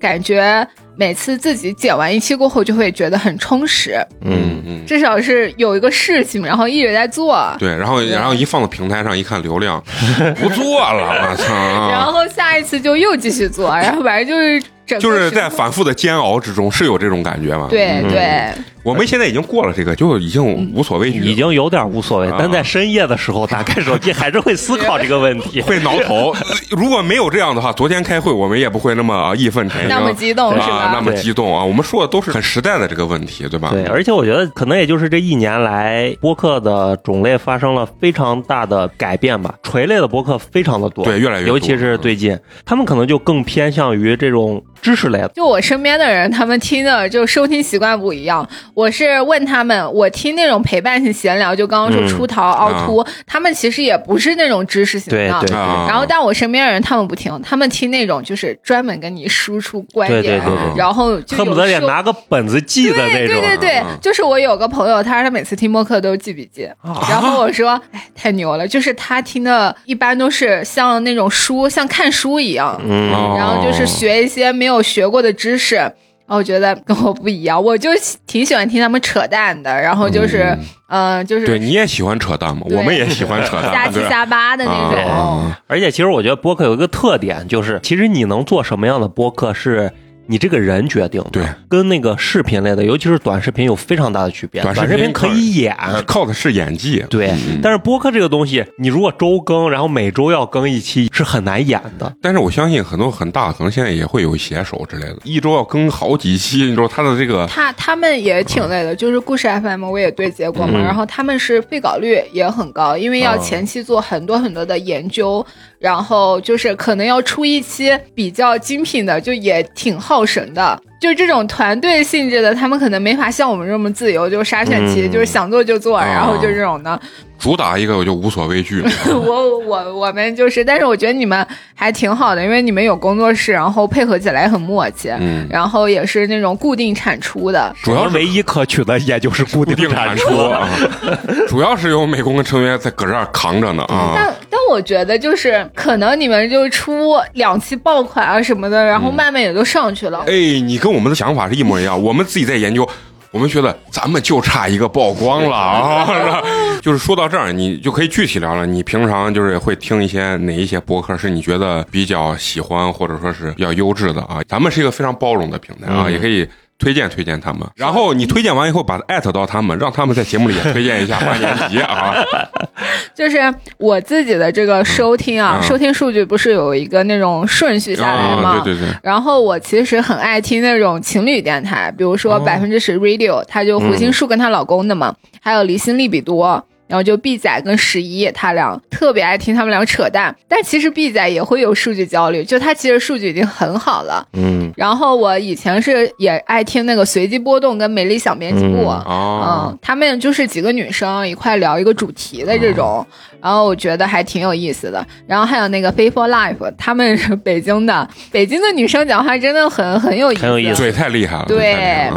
[0.00, 4.84] 感觉每次自己剪完一期过后，就会觉得很充实，嗯嗯。
[4.88, 7.54] 至少是有一个事情，然后一直在做。
[7.60, 9.80] 对，然后然后一放到平台上，一看流量
[10.40, 11.54] 不做了，我操！
[11.92, 17.68] 然后下一次就又继续做，然后反正就是整个就是在反复的煎熬之中，是有这种感觉吗？
[17.70, 18.50] 对对，
[18.82, 25.60] 我们现在已经过了这个，就已经无所畏惧，已经有点无所谓啊，但在深夜的时候打开手机还是会思考这个问题。
[25.66, 26.32] 会挠头。
[26.70, 31.00] 如果没有这样的话，昨天开会我们也不会那么啊义愤填膺，那么激动是啊，那？
[31.00, 31.64] 么激动啊！
[31.64, 33.70] 我们说的都是很实在的这个问题，对吧？
[33.70, 39.54] 对，而且我觉得可能也就是这一年来，播客的种类发生了非常大的改变吧。
[39.62, 45.28] 垂类的播客非常的多，对越来越多尤其是最近，他们可能就更偏向于这种知识类的。
[45.34, 48.46] 就我身边的人，他们听的就收听习惯不一样。
[48.80, 55.18] 我是问他们，我听那种陪伴性闲聊，就刚刚说嗯出逃、凹凸，他们其实也不是那种知识型的。
[55.18, 63.36] 对对啊然后，但我身边的人他们不听，他们听那种就是专门跟你输出观点，对对对然后就恨不得得拿个本子记的那对种。
[63.36, 75.92] 对对对啊，就是我有个朋友，他说他每次听播客都记笔记，啊然后我说，哎，太牛了，就是他听的一般都是像那种书，像看书一样，然后就是学一些没有学过的知识。
[76.30, 77.90] 然后我觉得跟我不一样，我就
[78.24, 82.62] 挺喜欢听他们扯淡的，然后就是，嗯、呃，就是对，你也喜欢扯淡吗？
[82.70, 85.04] 我们也喜欢扯淡，瞎七瞎八的那种。
[85.04, 89.92] 啊而且其实我觉得播客有一个特点，就是其实你能做什么样的播客是。
[90.30, 94.62] 你这个人决定的，对，跟那个视频类的，尤其是短视频有非常大的区别。
[94.62, 97.04] 短视频短视频可以演，靠的是演技。
[97.10, 102.14] 对，嗯但是播客这个东西，你如果周更，然后每周要更一期，是很难演的。
[102.22, 115.44] 但是我相信很多很大，可能现在也会有写手之类的，一周要更好几期，你知道他的这个他他们也挺累的，就是故事 FM 我也对接过嘛，嗯然后他们是废稿率也很高，因为要啊前期做很多很多的研究，
[115.80, 120.80] 然后就是可能要出一期比较精品的，就也挺耗神的。
[121.00, 127.00] 就这种团队性质的，他们可能没法像我们这么自由，就筛选题，嗯就是想做就做，啊然后就这种的。
[127.38, 128.84] 主打一个我就无所畏惧。
[129.08, 137.74] 我我我们就是，但是我觉得你们还挺好的，因为你们有工作室，然后配合起来很默契，嗯然后也是那种固定产出的。
[137.82, 140.68] 主要是唯一可取的也就是固定定产产出啊，
[141.48, 144.12] 主要是有美工跟成员在搁这儿扛着呢啊。
[144.14, 150.22] 但但我觉得就是可能你们就出两期爆款啊什么的，然后慢慢也就上去了。
[150.26, 152.88] 哎，你跟我们的想法是一模一样，我们自己在研究。
[153.32, 156.42] 我们觉得咱们就差一个曝光了啊！
[156.82, 158.66] 就是说到这儿，你就可以具体聊了。
[158.66, 164.40] 你平常就是会听一些哪一些博客是你觉得比较喜欢或者说是比较优质的啊？
[164.48, 166.44] 咱们是一个非常包容的平台啊，嗯也可以
[166.80, 167.60] 推荐推荐他们。
[167.76, 172.14] 然后你推荐完以后，把它艾特到他们，让他们在节目里也推荐一下 万年级啊。
[173.14, 173.38] 就是
[173.76, 178.56] 我自己的这个收听啊，嗯收听数据不是有一个那种顺序下来吗？
[178.58, 186.64] 啊，对对对，然后我其实很爱听那种情侣电台，比如说哦百分之十 Radio，她就胡心树跟她老公的嘛，还有离心利比多。
[186.90, 194.26] 然后就 B 仔跟十一他俩特别爱听他们俩扯淡，但其实 B 仔也会有数据焦虑，就他其实数据已经很好了。
[194.32, 194.72] 嗯。
[194.76, 199.68] 然后我以前是也爱听那个随机波动跟美丽小编辑部，嗯哦。
[199.70, 203.06] 嗯，他们就是几个女生一块聊一个主题的这种，
[203.42, 205.06] 然后我觉得还挺有意思的。
[205.26, 212.10] 然后还有那个 t for Life，他们是北京的，北京的女生讲话真的很很有意思，很有意思对，太厉害了，对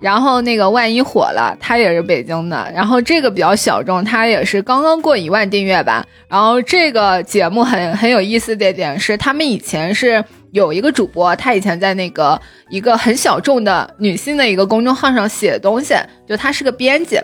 [0.00, 6.04] 然后那个万一火了，他也是北京的，然后这个比较小众，他也是刚刚过一万订阅吧。
[6.28, 15.94] 然后这个节目很很有意思的点是，他们以前是有一个主播，他以前在那个一个很小众的女性的一个公众号上写东西，
[16.28, 17.18] 就他是个编辑。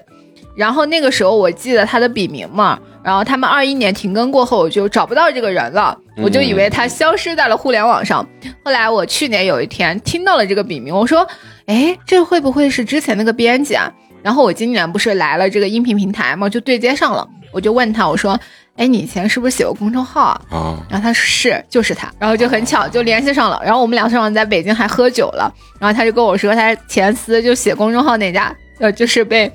[0.61, 8.29] 然后那个时候我记得他的笔名嘛，然后他们二一年停更过后，我就找不到这个人了，我就以为他消失在了互联网上。
[8.63, 11.27] 后来我去年有一天听到了这个笔名，我说，
[11.65, 13.91] 哎，这会不会是之前那个编辑啊？
[14.23, 18.39] 然后我今年不是来了这个音频平台嘛，就对接上了，我就问他，我说，
[18.77, 20.43] 哎，你以前是不是写过公众号啊？
[20.51, 29.51] 啊，然后他说是，就是他，然后就很巧就联系上了，然后我们俩上在北京还喝酒了，然后他就跟我说他前司就写公众号那家，呃，就是被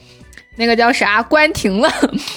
[0.55, 1.89] 那个叫啥关停了，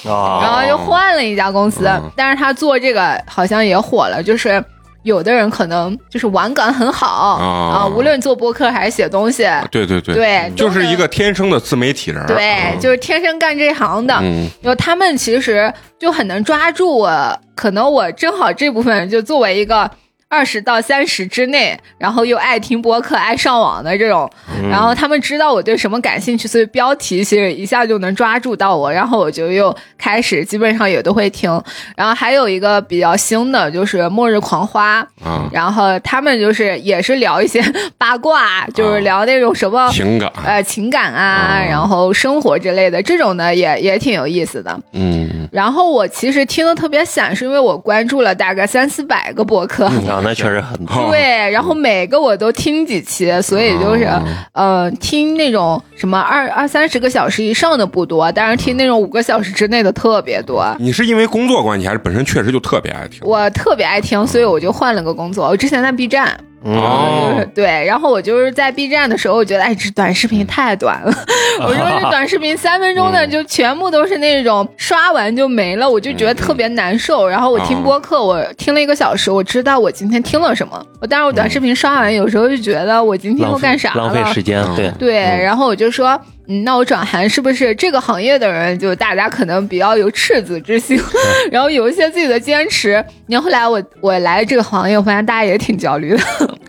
[0.04, 2.10] 然啊， 后又换了一家公司，嗯。
[2.16, 4.62] 但是他做这个好像也火了，就是
[5.02, 7.78] 有的人可能就是玩感很好啊。
[7.78, 12.80] 啊，无论做播客还是写东西，对对对，对，就是一个天生的自媒体人，对，嗯。
[12.80, 14.14] 就是天生干这行的。
[14.20, 14.48] 嗯。
[14.60, 19.88] 然后他们其实就很能抓住我，可能我正好这部分就作为一个
[20.30, 24.30] 二十到三十之内，然后又爱听播客、爱上网的这种，
[24.62, 24.68] 嗯。
[24.68, 31.50] 然后他们知道我对什么感兴趣，所以标题其实一下就能抓住到我，然后我就又开始基本上也都会听。
[31.96, 37.62] 然后还有一个比较新的就是《末日狂花》，啊，然后他们就是也是聊一些
[37.96, 39.90] 八卦，就是聊那种什么。
[39.90, 44.78] 情感，呃，情感啊，哦然后生活之类的，这种呢也也挺有意思的。
[44.92, 50.94] 嗯，然后我其实听的特别散，是因为我关注了大概三四百个博客，啊，那确实很多。
[50.94, 60.64] 哦对，然后每个我都听几期，所以就是、哦呃，听那种什么二二三十个小时以上的不多，但是听那种五个小时之内的特别多。
[60.78, 63.20] 你是因为工作关系，还是本身确实就特别爱听？
[63.22, 65.48] 我特别爱听，所以我就换了个工作。
[65.48, 71.12] 我之前在 B 站，哦 对，然后我就是在 B 站的时候，我觉得哎，这短视频太短了。
[71.60, 77.26] 我说这短视频三分钟的就全部都是那种刷完就没了，我就觉得特别难受。
[77.26, 80.84] 然后我听播客，我听了一个小时，我知道我今天听了什么。
[81.00, 84.34] 我但是我短视频刷完，有时候就觉得我今天都干啥浪费了？
[84.34, 90.98] 时间，对，对，然后我就说，嗯，那我转行是不是这个行业的人，就大家可能比较有赤子之心，
[91.52, 93.04] 然后有一些自己的坚持。
[93.26, 96.22] 你后后来我我来这个行业，我发现大家也挺焦虑的。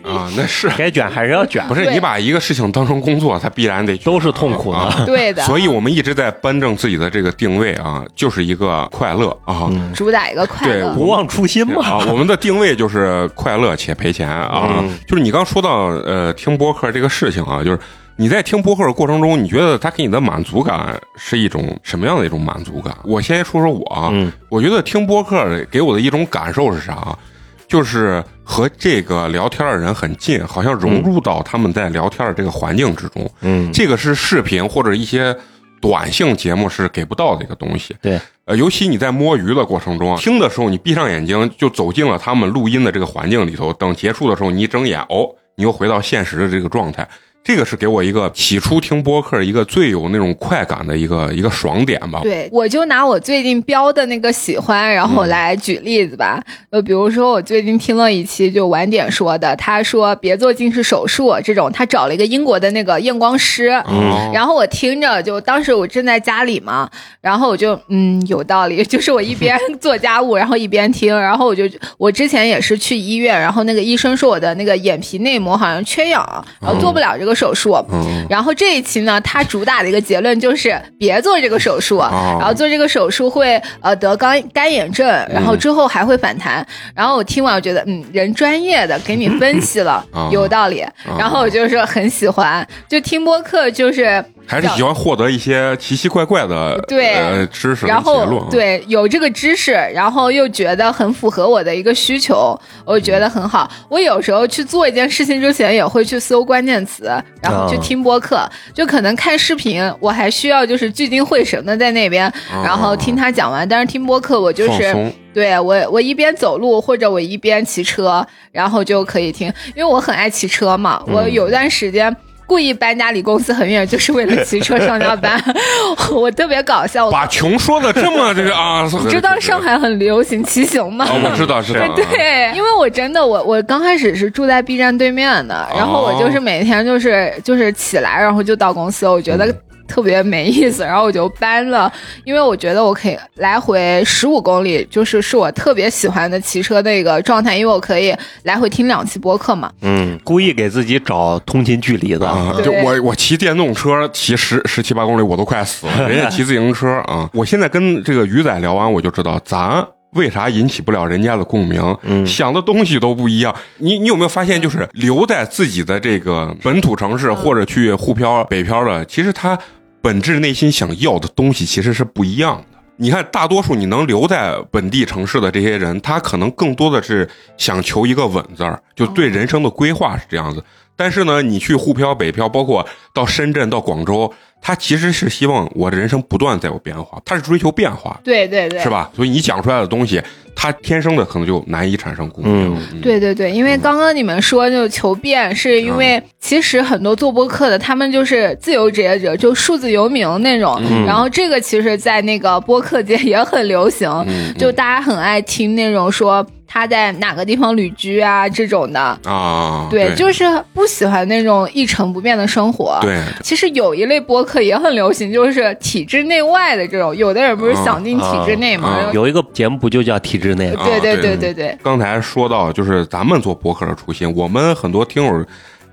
[0.04, 4.78] 啊，那是该卷还是要卷，不是你把一个事情当成工作，它必然得都是痛苦的。
[4.78, 9.68] 啊对的，所以我们一直在扳正自己的这个定位啊，就是一个快乐啊。
[9.70, 10.88] 嗯，主打一个快乐。
[10.88, 11.86] 对不忘初心嘛。
[11.86, 14.70] 啊，我们的定位就是快乐且赔钱啊。
[14.80, 17.80] 嗯就是你刚说到呃听播客这个事情啊，就是
[18.20, 22.94] 你在听播客的过程中，你觉得它给你的满足感是一种什么样的一种满足感？
[23.06, 27.18] 我先说说我啊，嗯我觉得听播客给我的一种感受是啥啊？
[27.66, 33.32] 就是和这个聊天的人很近，好像融入到他们在聊天的这个环境之中。
[33.40, 35.34] 嗯，这个是视频或者一些
[35.80, 37.96] 短性节目是给不到的一个东西。
[38.02, 47.08] 对，呃，尤其你在摸鱼的过程中，听的时候你闭上眼睛就走进了他们录音的这个环境里头，等结束的时候你一睁眼，哦，你又回到现实的这个状态。
[47.43, 52.19] 这个是给我一个起初听播客一个最有那种快感的一个一个爽点吧。
[52.21, 56.39] 对，我就拿我最近标的那个喜欢，然后来举例子吧。
[56.69, 66.88] 呃，比如说我最近听了一期，就晚点说的，他说别做近视手术这种，他找了一个英国的那个验光师，嗯然后我听着就当时我正在家里嘛，
[67.19, 71.63] 然后我就嗯有道理， 就是我一边做家务，然后一边听，然后我就
[71.97, 76.23] 我之前也是去医院，然后那个医生说我的那个眼皮内膜好像缺氧，
[76.62, 77.74] 然后做不了这个手术。
[77.92, 86.65] 嗯，然后这一期呢，他主打的一个结论就是别做这个手术，哦然后做这个手术会呃得干干眼症，然后之后还会反弹。
[86.96, 90.86] 然后我听完我觉得嗯，人专业的给你分析了，哦有道理。
[91.18, 94.24] 然后我就是很喜欢，就听播客就是。
[94.50, 98.02] 还是喜欢获得一些奇奇怪怪的对呃知识然。
[98.02, 103.70] 后对有这个知识，然后又觉得很符合我的一个需求，我觉得很好。
[103.88, 107.06] 我有时候去做一件事情之前，也会去搜关键词，
[107.42, 108.50] 然后去哦听播客。
[108.74, 113.68] 就可能看视频，我还需要就是聚精会神的在那边，哦然后听他讲完。
[113.70, 121.04] 但是听播客，我就是对我我一边走路或者我一边骑车，然后就可以听，因为我很爱骑车嘛。
[121.06, 122.16] 我有段时间。
[122.50, 125.40] 故意搬家离公司很远，就是为了骑车上下班。
[126.12, 131.06] 我特别搞笑，把穷说的这么 这个啊，知道上海很流行骑行吗？
[131.08, 131.88] 我知道，知道。
[131.94, 139.56] 对，因为我真的，我我刚开始是住在 B 站对面的，然后我就是每天就是就是起来，然后就到公司，我觉得。
[139.90, 141.92] 特别没意思，然后我就搬了，
[142.23, 149.71] 因为我觉得我可以来回十五公里，就是是我特别喜欢的骑车的一个状态，因为我可以来回听两期播客嘛。
[149.81, 152.29] 嗯，故意给自己找通勤距离的。
[152.63, 156.08] 就我我骑电动车骑十十七八公里，我都快死了。
[156.08, 161.98] 人家骑自行车啊， 我现在跟这个鱼仔聊完，我就知道咱为啥引起不了人家的共鸣。
[162.04, 163.56] 嗯，想的东西都不一样。
[163.77, 169.58] 你你有没有发现，就是留在自己的这个本土城市或者去沪漂北漂的，其实他。
[170.02, 172.79] 本质内心想要的东西其实是不一样的。
[172.97, 180.63] 你看，大多数你能留在本地城市的这些人，他可能更多的是想求一个稳字儿，就对人生的规划是这样子。
[180.95, 184.33] 但是呢，你去沪漂、北漂，包括到深圳、到广州。
[184.62, 189.10] 他其实是希望我的人生不断在有变化，他是追求变化，对对对，是吧？
[189.15, 190.21] 所以你讲出来的东西，
[190.56, 192.77] 他天生的可能就难以产生共鸣。
[193.02, 200.81] 对对对，因为刚刚你们说就求变，是因为其实很多做播客的，他们就是自由职业者，就数字游民那种。
[201.06, 204.10] 然后这个其实，在那个播客界也很流行，
[204.58, 206.45] 就大家很爱听那种说。
[206.72, 208.48] 他在哪个地方旅居啊？
[208.48, 213.00] 这种的啊，对，就是不喜欢那种一成不变的生活。
[213.02, 217.15] 对，其实有一类播客也很流行，就是体制内外的这种。
[217.15, 219.10] 有的人不是想进体制内吗？
[219.12, 220.70] 有一个节目不就叫体制内？
[220.86, 221.76] 对对对对对。
[221.82, 225.46] 刚才说到，就是咱们做播客的初心，我们很多听友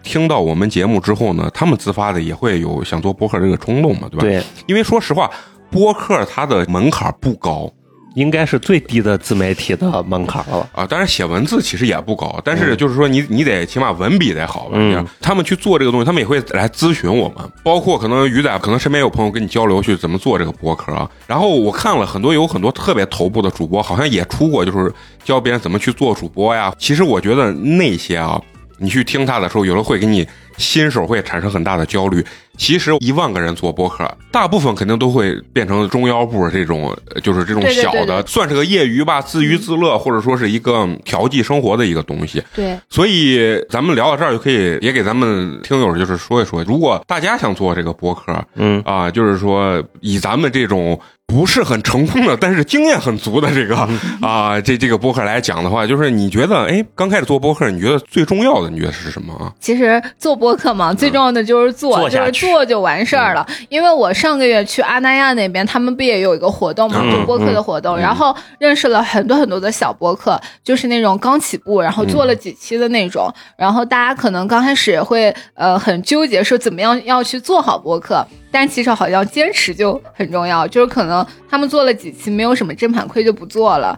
[0.03, 4.21] 听到我们节目之后呢，他们自发的也会有想做播客这个冲动嘛，对吧？
[4.21, 4.43] 对。
[4.67, 5.31] 因为说实话，
[5.71, 7.73] 播客它的门槛不高。
[8.17, 10.87] 应该是最低的自媒体的门槛了啊！
[10.87, 14.71] 当然写文字其实也不高，但是就是说你你得起码文笔得好吧？
[14.73, 21.09] 嗯，他们去做这个东西，他们也会来咨询我们，包括可能鱼仔可能身边有朋友跟你交流去怎么做这个博客啊。
[21.27, 24.91] 然后我看了很多有很多特别头部的主播，好像也出过就是
[25.23, 26.75] 教别人怎么去做主播呀。
[26.79, 28.41] 其实我觉得那些啊，
[28.79, 30.27] 你去听他的时候，有的会给你。
[30.59, 32.25] 新手会产生很大的焦虑。
[32.57, 42.43] 其实一万个人做播客，大部分肯定都会变成中腰部这种，就是这种小的，算是个业余吧，自娱自乐，或者说是一个调剂生活的一个东西。
[42.55, 50.99] 对，所以咱们聊到这儿就可以也给咱们听友就是说一说，如果大家想做这个播客，嗯啊，就是说以咱们这种。
[51.27, 53.77] 不是很成功的，但是经验很足的这个
[54.23, 59.53] 啊，这这个播客来讲的话，就是你觉得，哎，刚开始做播客，你觉得最重要的，你觉得是什么啊？
[59.61, 63.45] 其实做播客嘛，最重要的就是做，就是做就完事儿了。
[63.69, 78.25] 因为我上个月去阿那亚那边，他们不也有一个活动嘛，做播客的活动，然后认识了很多很多的小播客，就是那种刚起步，然后做了几期的那种，然后大家可能刚开始会呃很纠结，说怎么样要去做好播客。
[78.53, 81.16] 但其实好像坚持就很重要，就是可能
[81.49, 83.97] 他们做了几期没有什么正反馈就不做了，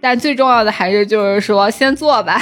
[0.00, 2.40] 但最重要的还是就是说先做吧。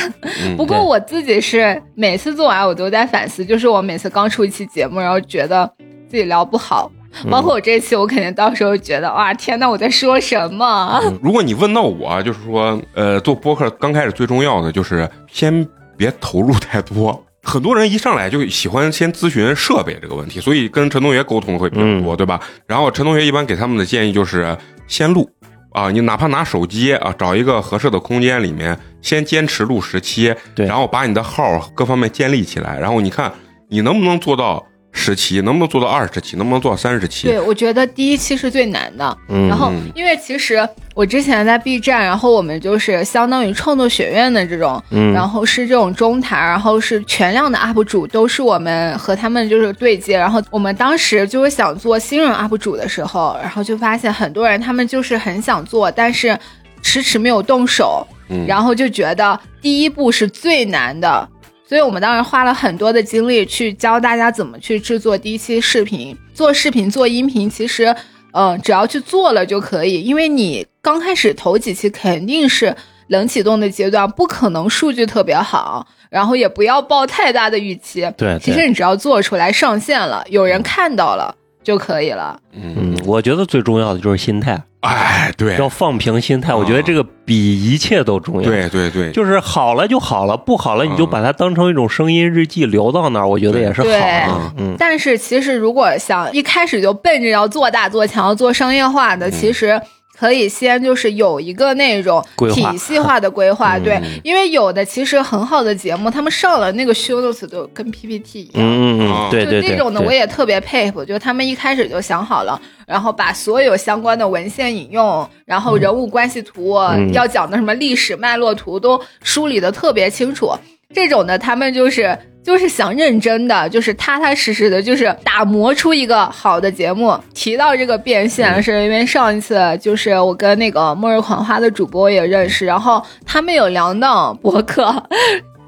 [0.56, 5.70] 不过我自己是每次做完我都在反思，就是我每次刚出一期节目，然后觉得
[6.08, 6.90] 自己聊不好，
[7.30, 11.02] 包括我这期我肯定到时候觉得哇天呐，我在说什么？
[11.22, 15.66] 如果你问到我，就是说呃做播客刚开始最重要的就是先
[15.96, 17.24] 别投入太多。
[17.48, 22.38] 很多人一上来就喜欢先咨询设备这个问题，所以跟陈同学沟通会比较多，对吧？
[22.66, 24.54] 然后陈同学一般给他们的建议就是
[24.86, 25.26] 先录
[25.72, 33.32] 啊，你哪怕拿手机啊，找一个合适的空间里面，先坚持录十期，然后把你的号各方面建立起来，然后你看
[33.70, 34.62] 你能不能做到。
[34.92, 36.36] 十期能不能做到二十期？
[36.36, 37.28] 能不能做到三十期？
[37.28, 39.16] 对，我觉得第一期是最难的。
[39.28, 50.18] 嗯然后，因为其实我之前在 B 站，然后我们就是相当于创作学院的这种，嗯然后是这种中台，然后是全量的 UP 主，都是我们和他们就是对接。
[50.18, 56.36] 然后我们当时就是想做新人 UP 主的时候，然后就发现很多人他们就是很想做，但是
[56.82, 58.06] 迟迟没有动手，
[58.46, 61.28] 然后就觉得第一步是最难的。
[61.68, 67.94] 所以我们当时花了很多的精力去教大家怎么去制作第一期视频，做视频做音频，其实，
[68.32, 70.00] 呃，只要去做了就可以。
[70.00, 72.74] 因为你刚开始头几期肯定是
[73.08, 78.10] 冷启动的阶段，不可能数据特别好，然后也不要抱太大的预期。
[78.16, 81.34] 对，其实你只要做出来上线了，有人看到了。
[81.68, 82.34] 就可以了。
[82.54, 84.58] 嗯，我觉得最重要的就是心态。
[84.80, 86.54] 哎，对，要放平心态。
[86.54, 88.42] 我觉得这个比一切都重要。
[88.42, 94.52] 对对对，就是好了就好了，不好了你就把它当成一种声音日记留到那儿，我觉得也是好的。
[94.56, 94.74] 嗯。
[94.78, 99.78] 但是其实如果想一开始就奔着要做大做强、要做商业化的，其实。
[100.18, 103.82] 可以先就是有一个那种体系化的规划，嗯。
[103.84, 108.52] 对，因为有的其实很好的节目，他们上了那个 show notes 都跟 PPT 一样。
[108.56, 109.44] 嗯嗯对。
[109.44, 117.12] 对对，就那种的，我也特别佩服，就他们一开始就想好了，然后把所有相关的文献引用，然后人物关系图、嗯。
[117.12, 120.50] 要讲的什么历史脉络图都梳理的特别清楚。
[120.94, 122.18] 这种的，他们就是
[122.48, 127.14] 就是想认真的，就是踏踏实实的，就是打磨出一个好的节目。
[127.34, 134.90] 提到这个变嗯现，是因为上一次就是我跟那个末日狂花的主播也认识，然后他们有两档博客。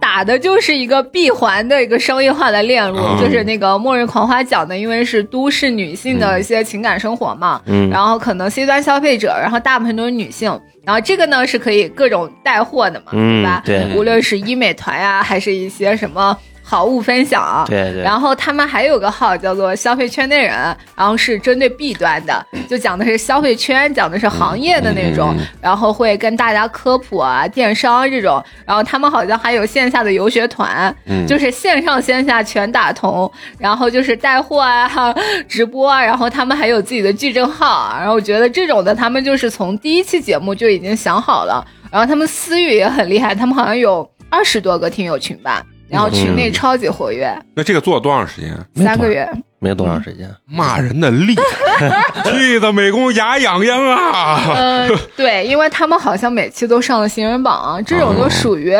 [0.01, 13.63] 打的就是一个闭环的一个商业化的链路，嗯就是那个《末日狂花》讲的，因为是都市女性的一些情感生活嘛，嗯然后可能 C 端消费者，然后大部分都是女性，然后这个呢是可以各种带货的嘛，嗯对吧？
[13.67, 16.37] 对无论是医美团呀、还是一些什么
[16.71, 17.43] 好物分享。
[17.43, 20.55] 啊，对对，然后他们还有个号叫做消费圈内人，
[20.95, 31.27] 然后是针对 B 端的，就讲的是消费圈，讲的是行业的那种，嗯嗯然后会跟大家科普啊，电商这种，然后他们好像还有线下的游学团，嗯。
[31.27, 34.89] 就是线上线下全打通，然后就是带货啊、
[35.49, 45.65] 直播啊，然后他们还有自己的矩阵号啊，然后我觉得这种的他们就是从第一期节目就已经想好了，然后他们私域也很厉害，他们好像有二十多个听友群吧。
[45.91, 48.57] 然后群内超级活跃，那这个做了多长时间？
[48.77, 49.29] 三个月。
[49.63, 51.37] 没多长时间，骂人的厉
[51.77, 54.41] 害，气得美工牙痒痒啊！
[54.57, 58.75] 嗯，对，因为他们好像每期都上了新人榜，这种就属于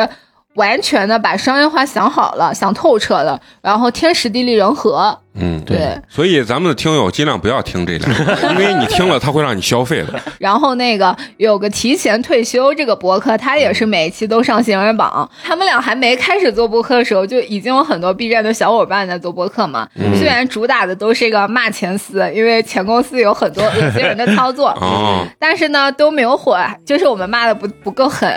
[0.55, 5.15] 完全的把商业化想好了、想透彻了，然后天时地利人和。
[5.33, 10.19] 嗯，对，所以咱们的听友尽量不要听这两个， 因为你听了他会让你消费的。
[10.39, 15.29] 然后那个有个提前退休这个博客，他也是每一期都上新人榜。
[15.43, 19.87] 他们俩还没开始做博客的时候，就已经有很多 B 站的小伙伴在做博客嘛。
[20.15, 28.29] 虽然主打的都是一个骂前司，因为前公司有很多 恶心人的操作，哦，但是呢都没有火，就是我们骂的不不够狠。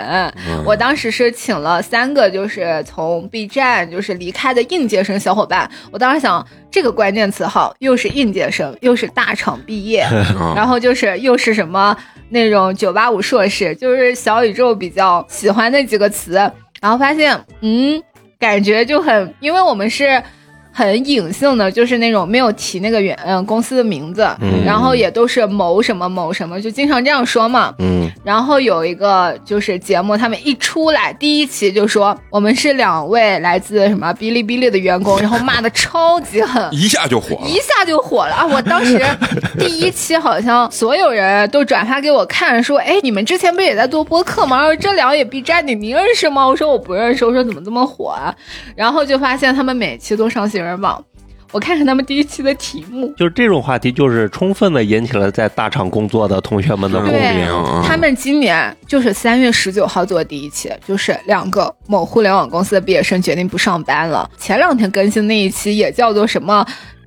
[0.63, 5.69] 我当时是请了三个，就是从 B 站就是离开的应届生小伙伴。
[5.91, 10.01] 我当时想，这个关键词号，又是应届生，又是大厂毕业，
[10.37, 11.95] 啊然后就是又是什么
[12.27, 16.33] 那种九八五硕士，就是小宇宙比较喜欢那几个词，
[16.81, 18.03] 然后发现，嗯，
[18.37, 20.21] 感觉就很，因为我们是。
[20.75, 27.73] 很隐性的，就是那种没有提那个原嗯公司的名字，嗯然后也都是某什么某什么，就经常这样说嘛。
[27.79, 37.55] 嗯然后有一个就是节目，他们一出来第一期就说我们是两位来自什么哔哩哔哩的员工，然后骂的超级狠， 一下就火了一。
[37.65, 38.45] 下就火了啊！
[38.45, 39.03] 我当时
[39.57, 44.57] 第一期好像所有人都转发给我看，说：“哎，你们之前不也在做播客吗？
[44.57, 48.33] 然后这俩也 B 站你，你认识吗？”我说：“我不认识。”我说：“怎么这么火啊？”
[48.77, 51.03] 然后就发现他们每期都上新人网。
[51.51, 57.45] 我看看他们第一期的题目，就是这种话题，就是充分的引起了在大厂工作的同学们的共鸣。
[57.47, 64.29] 啊他们今年就是三月十九号做的第一期，就是两个某互联网公司的毕业生决定不上班了。
[64.37, 66.65] 前两天更新那一期也叫做什么？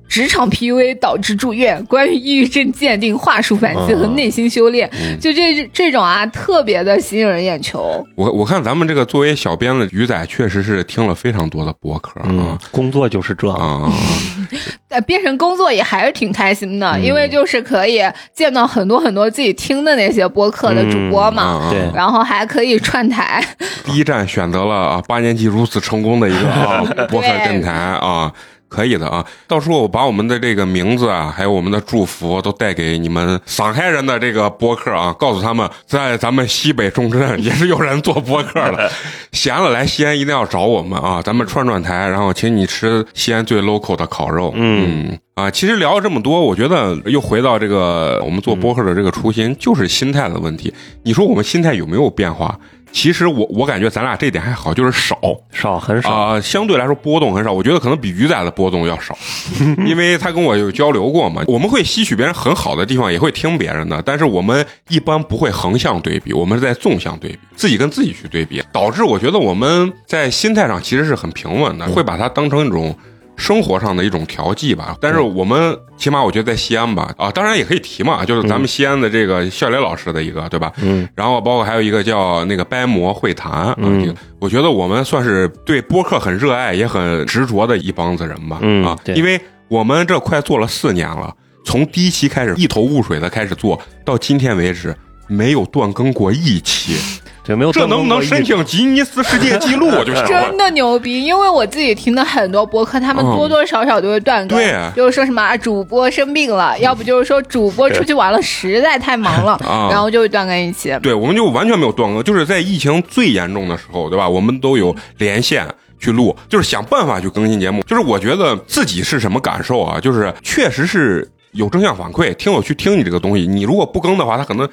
[0.09, 4.89] 职场 PUA 导致住院，关于抑郁症鉴定、话术反击和内心修炼，
[5.21, 8.03] 就这这种啊，特别的吸引人眼球。
[8.15, 13.49] 我我看咱们这个作为小编的鱼仔，确实是听了非常多的播客嗯啊，工作就是这。
[13.49, 13.91] 啊，
[14.89, 18.01] 呃，变成工作也还是挺开心的，因为就是可以
[18.33, 23.43] 见到很多很多自己听的那些播客的主播嘛，啊对然后还可以串台。
[23.85, 28.31] 第一站选择了啊八年级如此成功的一个啊 播客电台啊。
[28.69, 38.89] 可以的啊，到时候我把我们的这个名字啊，还有我们的祝福都带给你们上海人的这个播客啊，告诉他们，在咱们西北重镇也是有人做播客的，
[39.33, 50.71] 闲了来西安一定要找我们啊，咱们串串台，然后请你吃西安最 local 的烤肉，嗯啊，其实聊了这么多，我觉得又回到这个我们做播客的这个初心，就是心态的问题。
[51.03, 52.59] 你说我们心态有没有变化？
[52.91, 55.17] 其实我我感觉咱俩这点还好，就是少
[55.51, 56.09] 少很少。
[56.09, 57.51] 啊、相对来说波动很少。
[57.51, 59.17] 我觉得可能比鱼仔的波动要少，
[59.85, 61.43] 因为他跟我有交流过嘛。
[61.47, 72.95] 我们会吸取别人很好的地方，也会听别人的，但是我们一般不会横向对比，我们是在纵向对比，自己跟自己去对比，导致我觉得我们在心态上其实是很平稳的，会把它当成一种。
[73.39, 80.71] 生活上的一种调剂吧，但是我们起码我觉得在西安吧，啊，当然也可以提嘛，就是咱们西安的这个笑雷老师的一个，对吧？
[80.81, 84.03] 嗯，然后包括还有一个叫那个掰馍会谈啊，嗯。
[84.03, 89.15] 这个我觉得我们算是对播客很热爱也很执着的一帮子人吧，啊，嗯对。
[89.15, 91.33] 因为我们这快做了四年了，
[91.63, 94.95] 从第一期开始一头雾水的开始做，到今天为止
[95.27, 96.97] 没有断更过一期。
[97.43, 99.87] 对，没有这能不能申请吉尼斯世界纪录？
[99.97, 100.57] 我就想真。
[100.57, 110.95] 的牛逼，因为我自己听的很多播客，他们嗯多多少少都会断更，对就是说什么啊主播生病了，要不就是说主播出去玩了，实在太忙了， 啊然后就会断更一期。
[111.01, 114.27] 对，我们就完全没有断更，就是在疫情最严重的时候，对吧？
[114.27, 115.65] 我们都有连线
[115.99, 117.81] 去录，就是想办法去更新节目。
[117.83, 119.99] 就是我觉得自己是什么感受啊？
[119.99, 124.67] 就是确实是有正向反馈，听友去听你这个东西，你如果不更的话，他可能。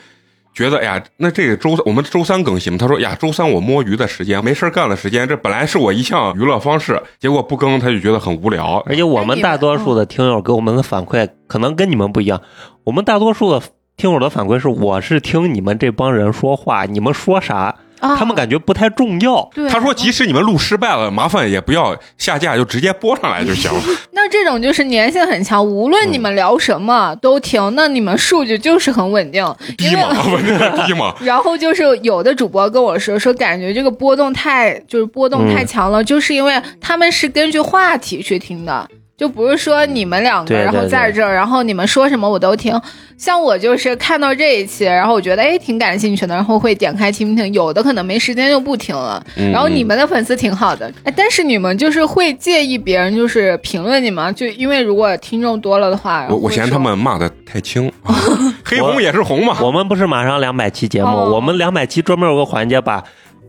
[0.56, 2.78] 觉得哎呀，那这个周我们周三更新？
[2.78, 8.82] 他说呀，周三我摸鱼的时间，没事干的时间，这本来是我一项娱乐方式，结果不更他就觉得很无聊。
[8.86, 12.40] 而且我们大多数的听友给我们的反馈可能跟你们不一样，
[12.84, 13.60] 我们大多数的
[13.98, 19.48] 听友的反馈是，我是听你们这帮人说话，你们说啥，他们感觉不太重要。
[19.54, 23.80] 对他说，即使你们录失败了，麻烦也不要下架，就直接播上来就行了。
[24.12, 29.42] 那这种就是粘性很强，无论你们聊什么都听，那你们数据就是很稳定，
[29.78, 31.14] 因为低嘛，稳定低嘛。
[31.22, 38.88] 然后就是有的主播跟我说，说感觉这个波动太就是波动太强了，就是因为他们是根据话题去听的。
[39.16, 42.78] 就不是说你们两个，对对然后在这儿，然后你们说什么我都听。
[43.16, 47.50] 像我就是看到这一期，然后我觉得哎挺感兴趣的，然后会点开听听。
[47.54, 49.24] 有的可能没时间就不听了。
[49.36, 54.34] 嗯然后你们的粉丝挺好的，哎，但是你们就是会介意别人就是评论你们？
[54.34, 58.14] 就因为如果听众多了的话，我我嫌他们骂的太轻， 啊
[58.62, 59.56] 黑红也是红嘛。
[59.62, 63.02] 我们不是马上两百期节目，哦我们两百期专门有个环节把。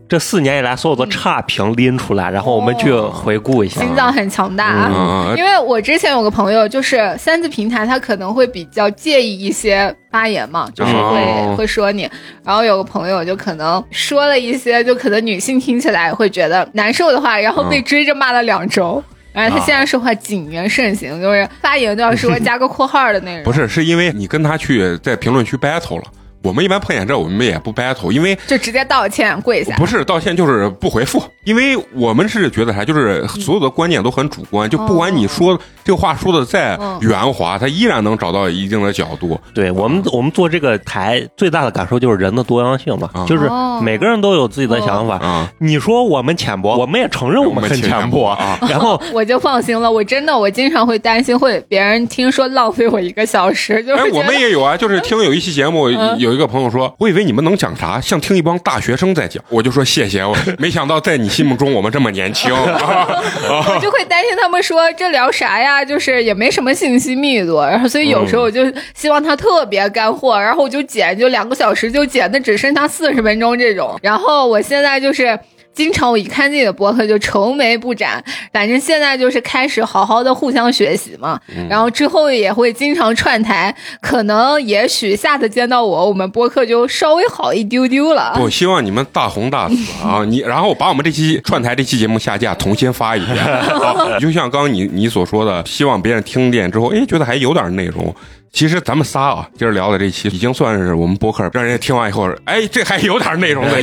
[0.08, 3.80] 这四年以来所有的差评拎出来，然后我们去回顾一下。
[3.80, 5.34] 心脏很强大啊。
[5.36, 12.10] 因为我之前有个朋友，就是三字平台，他可能会比较介意一些发言嘛，就是会、哦会说你。
[12.42, 19.02] 然后有个朋友就可能说了一些，就可能女性听起来会觉得难受的话，然后被追着骂了两周。
[19.30, 23.44] 然后他现在说话谨言慎行，就是发言都要说 加个括号的那种。
[23.44, 26.04] 不是，是因为你跟他去在评论区 battle 了。
[26.48, 29.76] 我们一般碰见这，我们也不 battle，因为就直接道歉跪下。
[29.76, 39.38] 不是道歉就是不回复，因为我们是觉得啥，就是所有的观念都很主观，就不管你说这个话说的再圆滑，他依然能找到一定的角度。
[39.52, 43.26] 对我们，我们做这个台最大的感受就是人的多样性嘛，啊。
[43.26, 43.80] 就是哦。
[43.82, 45.18] 每个人都有自己的想法。
[45.18, 48.24] 啊，你说我们浅薄，我们也承认我们很浅薄。
[48.24, 48.58] 啊。
[48.70, 68.62] 然后 我就放心了，我真的我经常会担心会别人听说浪费我一个小时，就是哎，我们也有啊，就是听有一期节目，有一个朋友说，我以为你们能讲啥，像听一帮大学生在讲，我就说谢谢，我 没想到在你心目中我们这么年轻 我就会担心他们说这聊啥呀，就是也没什么信息密度，然后所以有时候我就
[68.94, 73.98] 希望他特别干货，然后我就剪，就两个小时就剪的只剩下四十分钟这种。
[74.00, 75.36] 然后我现在就是。
[75.78, 78.20] 经常我一看自己的博客就愁眉不展，
[78.52, 88.36] 反正现在就是开始好好的互相学习嘛，然后之后也会经常串台，可能也许下次见到我，我们播客就稍微好一丢丢了。
[88.42, 90.24] 我希望你们大红大紫啊！
[90.26, 93.36] 你然后把我们这期串台这期节目下架，重新发一遍。
[94.18, 98.12] 就像刚刚你你所说的，希望别人听见之后，哎，觉得还有点内容。
[98.52, 103.74] 其实咱们仨啊，今儿聊的这期已经算是我们博客让人家听完以后，哎，这还有点内容的。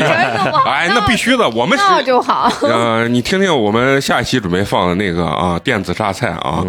[0.66, 2.01] 哎，那必须的，我们那。
[2.01, 2.51] 就好。
[2.61, 6.63] 呃，你听听我们下一期准备放的那个啊，电子榨菜啊，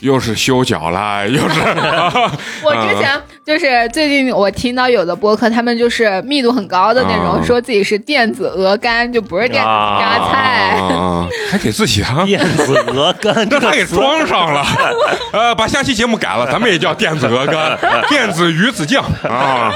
[0.00, 1.60] 又是修脚啦，又是
[2.62, 3.20] 我之前
[3.50, 10.78] 就是最近我听到有的播客，他们就是密度很高的那种，啊说自己是电子鹅肝，就不是电子榨菜。
[10.78, 14.64] 啊， 还给自己啊，电子鹅肝 这这还给，装上了。
[15.34, 17.76] 呃，把下期节目改了，咱们也叫电子鹅肝、
[18.08, 19.72] 电子鱼子酱啊。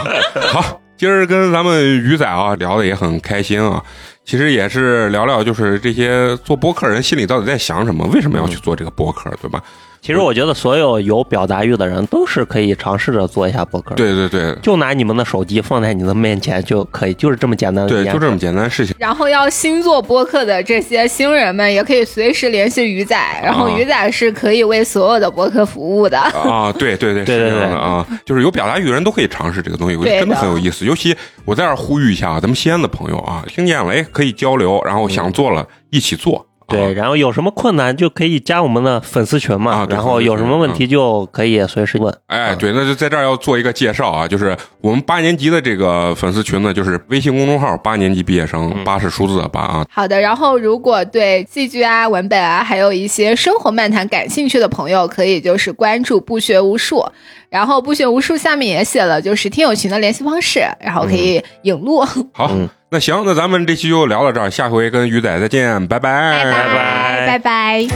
[0.52, 3.82] 好，今儿跟咱们鱼仔啊聊的也很开心啊。
[4.24, 9.60] 其实也是聊聊，就是这些做播客人心里到底在想什么，为什么要去做这个播客，对吧？
[10.04, 18.94] 其实我觉得所有有表达欲的人都是可以尝试着做一下博客。，对对对就拿你们的手机放在你的面前就可以，就是这么简单对，就这么简单的事情。
[18.98, 26.18] 然后要新做播客的这些新人们，也可以随时联系鱼仔，然后鱼仔是可以为所有的播客服务的。
[26.18, 30.84] 啊，对对对，对 对是这样的对啊，就是有表达欲的人都可以尝试这个东西，我觉得真的很有意思。
[30.84, 36.46] 尤其我在这儿呼吁一下啊，咱们西安的朋友啊，听见了哎可以交流，然后想做了一起做。
[36.66, 42.14] 对，啊然后有什么困难就可以加我们的粉丝群嘛，啊然后有什么问题就可以随时问。
[42.26, 49.86] 哎，对，那就在这儿要做一个介绍啊，就是我们八年级的这个粉丝群呢，就是微信公众号“八年级毕业生”，八是数字的八啊。
[49.90, 57.04] 好的，然后如果对戏剧啊、文本啊，还有一些生活漫谈感兴趣的朋友，可以就是关注不学无术。
[57.50, 62.00] 然后不学无术下面也写了就是听友群的联系方式，然后可以引路。
[62.32, 67.88] 好，嗯那行，那咱们这期就聊到这儿，下回跟鱼仔再见，拜拜，拜拜拜拜。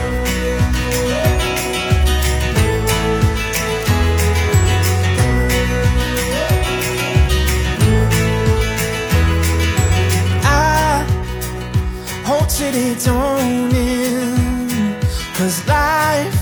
[13.05, 14.96] don't end.
[15.34, 16.34] Cause life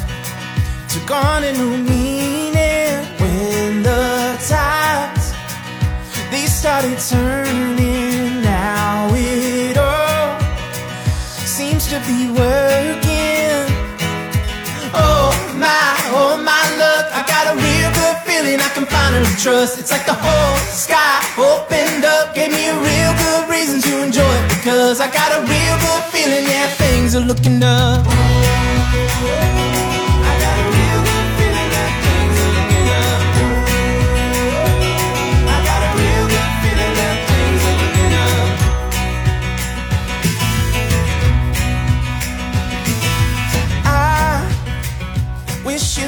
[0.88, 2.15] took on a new meaning
[6.66, 8.42] started turning.
[8.42, 10.34] Now it all
[11.46, 13.62] seems to be working.
[14.92, 15.30] Oh
[15.62, 19.78] my, oh my luck, I got a real good feeling I can finally trust.
[19.78, 24.32] It's like the whole sky opened up, gave me a real good reason to enjoy
[24.40, 28.02] it because I got a real good feeling, yeah, things are looking up.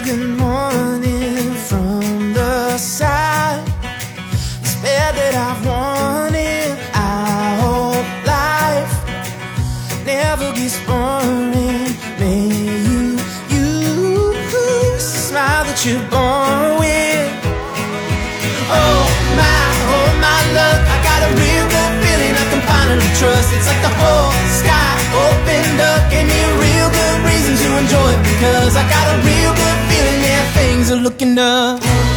[0.09, 0.47] gün
[31.09, 32.07] looking up.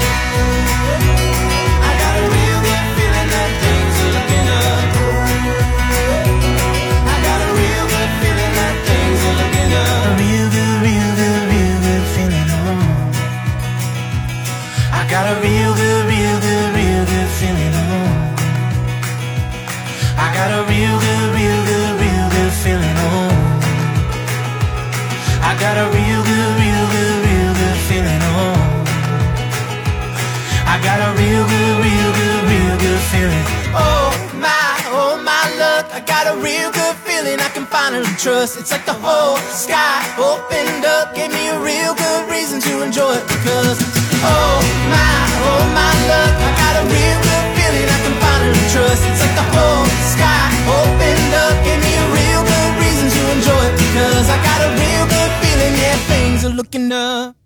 [37.92, 38.58] Can finally trust.
[38.58, 43.20] It's like the whole sky opened up, gave me a real good reason to enjoy
[43.20, 43.84] it because.
[44.24, 45.12] Oh my,
[45.44, 46.34] oh my luck.
[46.40, 49.04] I got a real good feeling I can finally trust.
[49.12, 53.60] It's like the whole sky opened up, gave me a real good reason to enjoy
[53.60, 57.41] it because I got a real good feeling, yeah, things are looking up.